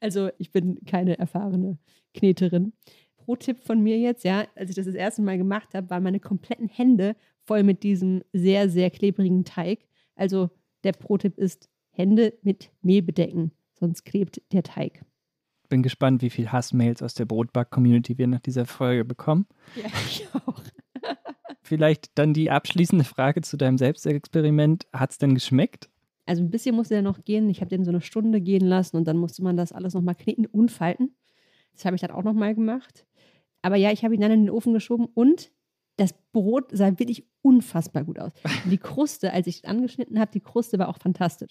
Also 0.00 0.30
ich 0.38 0.50
bin 0.50 0.84
keine 0.84 1.18
erfahrene 1.18 1.78
Kneterin. 2.12 2.72
Pro-Tipp 3.16 3.58
von 3.58 3.80
mir 3.80 3.98
jetzt, 3.98 4.24
ja, 4.24 4.46
als 4.54 4.70
ich 4.70 4.76
das 4.76 4.86
das 4.86 4.94
erste 4.94 5.22
Mal 5.22 5.38
gemacht 5.38 5.74
habe, 5.74 5.88
waren 5.88 6.02
meine 6.02 6.20
kompletten 6.20 6.68
Hände 6.68 7.16
voll 7.44 7.62
mit 7.62 7.82
diesem 7.82 8.22
sehr, 8.32 8.68
sehr 8.68 8.90
klebrigen 8.90 9.44
Teig. 9.44 9.86
Also 10.14 10.50
der 10.84 10.92
Pro-Tipp 10.92 11.38
ist, 11.38 11.70
Hände 11.90 12.34
mit 12.42 12.70
Mehl 12.82 13.02
bedecken, 13.02 13.52
sonst 13.72 14.04
klebt 14.04 14.42
der 14.52 14.62
Teig. 14.62 15.04
Bin 15.68 15.82
gespannt, 15.82 16.22
wie 16.22 16.30
viel 16.30 16.52
Hassmails 16.52 17.02
aus 17.02 17.14
der 17.14 17.24
Brotback-Community 17.24 18.18
wir 18.18 18.26
nach 18.26 18.40
dieser 18.40 18.66
Folge 18.66 19.04
bekommen. 19.04 19.46
Ja, 19.76 19.86
ich 20.06 20.26
auch. 20.34 20.60
Vielleicht 21.62 22.10
dann 22.18 22.34
die 22.34 22.50
abschließende 22.50 23.04
Frage 23.04 23.40
zu 23.40 23.56
deinem 23.56 23.78
Selbstexperiment. 23.78 24.86
Hat 24.92 25.12
es 25.12 25.18
denn 25.18 25.34
geschmeckt? 25.34 25.88
Also 26.26 26.42
ein 26.42 26.50
bisschen 26.50 26.74
musste 26.74 26.94
er 26.94 27.02
noch 27.02 27.24
gehen. 27.24 27.48
Ich 27.50 27.60
habe 27.60 27.68
den 27.68 27.84
so 27.84 27.90
eine 27.90 28.00
Stunde 28.00 28.40
gehen 28.40 28.66
lassen 28.66 28.96
und 28.96 29.06
dann 29.06 29.16
musste 29.16 29.42
man 29.42 29.56
das 29.56 29.72
alles 29.72 29.94
nochmal 29.94 30.14
kneten 30.14 30.46
und 30.46 30.70
falten. 30.70 31.14
Das 31.74 31.84
habe 31.84 31.96
ich 31.96 32.02
dann 32.02 32.10
auch 32.10 32.22
nochmal 32.22 32.54
gemacht. 32.54 33.06
Aber 33.62 33.76
ja, 33.76 33.90
ich 33.90 34.04
habe 34.04 34.14
ihn 34.14 34.20
dann 34.20 34.30
in 34.30 34.42
den 34.42 34.50
Ofen 34.50 34.74
geschoben 34.74 35.06
und 35.14 35.50
das 35.96 36.12
Brot 36.32 36.70
sah 36.72 36.98
wirklich 36.98 37.24
unfassbar 37.42 38.04
gut 38.04 38.18
aus. 38.18 38.32
Die 38.70 38.78
Kruste, 38.78 39.32
als 39.32 39.46
ich 39.46 39.58
es 39.58 39.64
angeschnitten 39.64 40.18
habe, 40.18 40.30
die 40.32 40.40
Kruste 40.40 40.78
war 40.78 40.88
auch 40.88 40.98
fantastisch. 40.98 41.50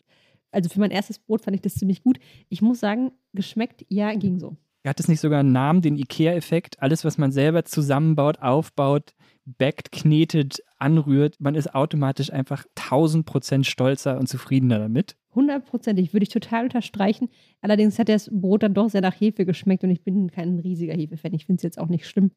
Also 0.54 0.70
für 0.70 0.80
mein 0.80 0.92
erstes 0.92 1.20
Brot 1.20 1.42
fand 1.42 1.56
ich 1.56 1.62
das 1.62 1.76
ziemlich 1.76 2.04
gut. 2.04 2.20
Ich 2.50 2.62
muss 2.62 2.80
sagen, 2.80 3.12
geschmeckt, 3.34 3.86
ja, 3.89 4.13
ging 4.13 4.39
so. 4.39 4.58
Hat 4.86 5.00
es 5.00 5.08
nicht 5.08 5.22
sogar 5.22 5.39
einen 5.39 5.54
Namen, 5.54 5.82
den 5.82 5.96
IKEA-Effekt? 5.96 6.82
Alles, 6.82 7.06
was 7.06 7.18
man 7.18 7.32
selber 7.32 7.63
zusammenbaut, 7.63 8.39
aufbaut, 8.42 9.13
backt, 9.46 9.92
knetet, 9.92 10.62
anrührt, 10.78 11.39
man 11.39 11.56
ist 11.56 11.74
automatisch 11.74 12.32
einfach 12.32 12.66
1000 12.76 13.26
Prozent 13.26 13.66
stolzer 13.66 14.20
und 14.20 14.28
zufriedener 14.28 14.80
damit. 14.80 15.16
Hundertprozentig, 15.34 16.13
würde 16.13 16.24
ich 16.24 16.30
total 16.30 16.66
unterstreichen. 16.66 17.30
Allerdings 17.62 17.98
hat 17.98 18.10
das 18.10 18.30
Brot 18.32 18.63
dann 18.63 18.74
doch 18.74 18.89
sehr 18.89 19.02
nach 19.02 19.20
Hefe 19.20 19.46
geschmeckt 19.46 19.84
und 19.84 19.89
ich 19.89 20.04
bin 20.04 20.30
kein 20.30 20.60
riesiger 20.60 20.94
Hefefan. 20.94 21.34
Ich 21.34 21.46
finde 21.46 21.60
es 21.60 21.63
jetzt 21.63 21.80
auch 21.80 21.89
nicht 21.89 22.06
schlimm. 22.06 22.32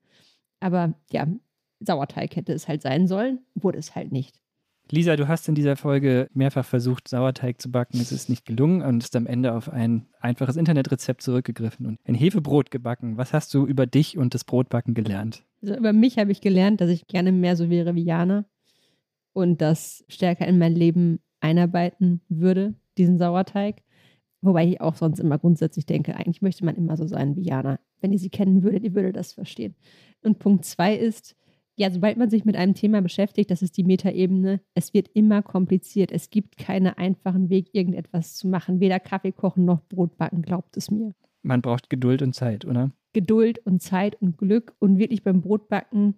Aber 0.61 0.95
ja, 1.11 1.27
Sauerteig 1.81 2.37
hätte 2.37 2.53
es 2.53 2.69
halt 2.69 2.81
sein 2.81 3.07
sollen, 3.07 3.41
wurde 3.55 3.79
es 3.79 3.95
halt 3.95 4.13
nicht. 4.13 4.41
Lisa, 4.91 5.17
du 5.17 5.27
hast 5.27 5.49
in 5.49 5.57
dieser 5.57 5.77
Folge 5.77 6.29
mehrfach 6.33 6.65
versucht, 6.65 7.09
Sauerteig 7.09 7.61
zu 7.61 7.73
backen. 7.73 7.99
Es 8.01 8.13
ist 8.13 8.29
nicht 8.29 8.45
gelungen 8.45 8.83
und 8.83 9.03
ist 9.03 9.17
am 9.17 9.27
Ende 9.27 9.53
auf 9.53 9.69
ein 9.69 10.07
einfaches 10.21 10.57
Internetrezept 10.57 11.23
zurückgegriffen 11.23 11.87
und 11.87 11.99
ein 12.05 12.15
Hefebrot 12.15 12.71
gebacken. 12.71 13.17
Was 13.17 13.33
hast 13.33 13.53
du 13.53 13.67
über 13.67 13.87
dich 13.87 14.17
und 14.17 14.35
das 14.35 14.45
Brotbacken 14.45 14.95
gelernt? 14.95 15.43
Also 15.61 15.75
über 15.75 15.93
mich 15.93 16.19
habe 16.19 16.31
ich 16.31 16.41
gelernt, 16.41 16.81
dass 16.81 16.91
ich 16.91 17.09
gerne 17.09 17.33
mehr 17.33 17.57
so 17.57 17.69
wäre 17.69 17.97
wie 17.97 18.05
Jana 18.05 18.45
und 19.33 19.61
das 19.61 20.05
stärker 20.09 20.47
in 20.47 20.59
mein 20.59 20.75
Leben 20.75 21.19
einarbeiten 21.41 22.21
würde, 22.29 22.75
diesen 22.97 23.19
Sauerteig. 23.19 23.83
Wobei 24.41 24.69
ich 24.69 24.81
auch 24.81 24.95
sonst 24.95 25.19
immer 25.19 25.39
grundsätzlich 25.39 25.87
denke, 25.87 26.15
eigentlich 26.15 26.43
möchte 26.43 26.65
man 26.65 26.77
immer 26.77 26.97
so 26.97 27.09
sein 27.09 27.35
wie 27.35 27.43
Jana. 27.43 27.81
Wenn 28.01 28.13
ihr 28.13 28.21
sie 28.21 28.31
kennen 28.31 28.63
würdet, 28.63 28.85
ihr 28.85 28.95
würdet 28.95 29.17
das 29.17 29.33
verstehen. 29.33 29.75
Und 30.23 30.39
Punkt 30.39 30.65
zwei 30.65 30.95
ist, 30.95 31.35
Ja, 31.79 31.91
sobald 31.91 32.17
man 32.17 32.31
sich 32.31 32.47
mit 32.47 32.57
einem 32.57 32.73
Thema 32.73 33.03
beschäftigt, 33.03 33.51
das 33.51 33.61
ist 33.61 33.77
die 33.77 33.85
Metaebene, 33.85 34.61
es 34.75 34.95
wird 34.95 35.09
immer 35.13 35.43
kompliziert. 35.43 36.11
Es 36.11 36.31
gibt 36.31 36.57
keinen 36.57 36.95
einfachen 36.95 37.51
Weg, 37.51 37.69
irgendetwas 37.73 38.35
zu 38.35 38.49
machen. 38.49 38.81
Weder 38.81 38.99
Kaffee 38.99 39.33
kochen 39.33 39.67
noch 39.67 39.83
Brot 39.83 40.17
backen, 40.17 40.41
glaubt 40.41 40.77
es 40.79 40.91
mir. 40.91 41.13
Man 41.43 41.61
braucht 41.61 41.91
Geduld 41.91 42.23
und 42.23 42.35
Zeit, 42.35 42.65
oder? 42.65 42.93
Geduld 43.13 43.59
und 43.67 43.83
Zeit 43.83 44.21
und 44.23 44.39
Glück 44.39 44.75
und 44.79 44.99
wirklich 44.99 45.23
beim 45.23 45.43
Brotbacken, 45.43 46.15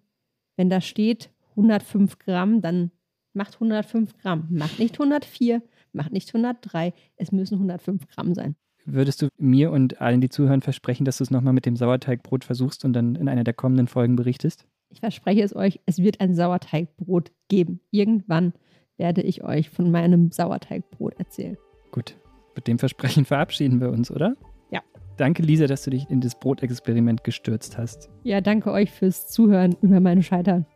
wenn 0.56 0.70
da 0.70 0.80
steht 0.80 1.30
105 1.50 2.18
Gramm, 2.18 2.62
dann 2.62 2.92
macht 3.34 3.54
105 3.54 4.16
Gramm. 4.18 4.46
Macht 4.50 4.78
nicht 4.78 4.94
104, 4.94 5.60
macht 5.92 6.12
nicht 6.12 6.28
103, 6.28 6.94
es 7.16 7.32
müssen 7.32 7.54
105 7.54 8.06
Gramm 8.06 8.32
sein. 8.34 8.54
Würdest 8.84 9.22
du 9.22 9.28
mir 9.36 9.72
und 9.72 10.00
allen, 10.00 10.20
die 10.20 10.28
zuhören, 10.28 10.62
versprechen, 10.62 11.04
dass 11.04 11.18
du 11.18 11.24
es 11.24 11.30
nochmal 11.30 11.52
mit 11.52 11.66
dem 11.66 11.76
Sauerteigbrot 11.76 12.44
versuchst 12.44 12.84
und 12.84 12.92
dann 12.92 13.16
in 13.16 13.28
einer 13.28 13.44
der 13.44 13.54
kommenden 13.54 13.88
Folgen 13.88 14.16
berichtest? 14.16 14.66
Ich 14.90 15.00
verspreche 15.00 15.42
es 15.42 15.54
euch, 15.54 15.80
es 15.86 15.98
wird 15.98 16.20
ein 16.20 16.34
Sauerteigbrot 16.34 17.30
geben. 17.48 17.80
Irgendwann 17.90 18.52
werde 18.96 19.22
ich 19.22 19.44
euch 19.44 19.68
von 19.70 19.90
meinem 19.90 20.30
Sauerteigbrot 20.32 21.18
erzählen. 21.18 21.56
Gut, 21.92 22.16
mit 22.54 22.66
dem 22.66 22.78
Versprechen 22.78 23.24
verabschieden 23.24 23.80
wir 23.80 23.90
uns, 23.90 24.10
oder? 24.10 24.34
Ja. 24.70 24.80
Danke, 25.16 25.42
Lisa, 25.42 25.66
dass 25.66 25.84
du 25.84 25.90
dich 25.90 26.08
in 26.10 26.20
das 26.20 26.38
Brotexperiment 26.38 27.22
gestürzt 27.22 27.76
hast. 27.76 28.08
Ja, 28.22 28.40
danke 28.40 28.72
euch 28.72 28.90
fürs 28.90 29.28
Zuhören 29.28 29.76
über 29.82 30.00
meine 30.00 30.22
Scheitern. 30.22 30.66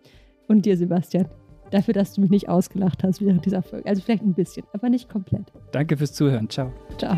Und 0.47 0.67
dir, 0.67 0.77
Sebastian, 0.77 1.29
dafür, 1.71 1.95
dass 1.95 2.13
du 2.13 2.21
mich 2.21 2.31
nicht 2.31 2.49
ausgelacht 2.49 3.03
hast 3.03 3.23
während 3.23 3.47
dieser 3.47 3.63
Folge. 3.63 3.89
Also 3.89 4.03
vielleicht 4.03 4.23
ein 4.23 4.35
bisschen, 4.35 4.67
aber 4.75 4.91
nicht 4.91 5.09
komplett. 5.09 5.51
Danke 5.73 5.97
fürs 5.97 6.13
Zuhören. 6.13 6.51
Ciao. 6.51 6.71
Ciao. 6.99 7.17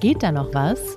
Geht 0.00 0.22
da 0.22 0.32
noch 0.32 0.52
was? 0.54 0.96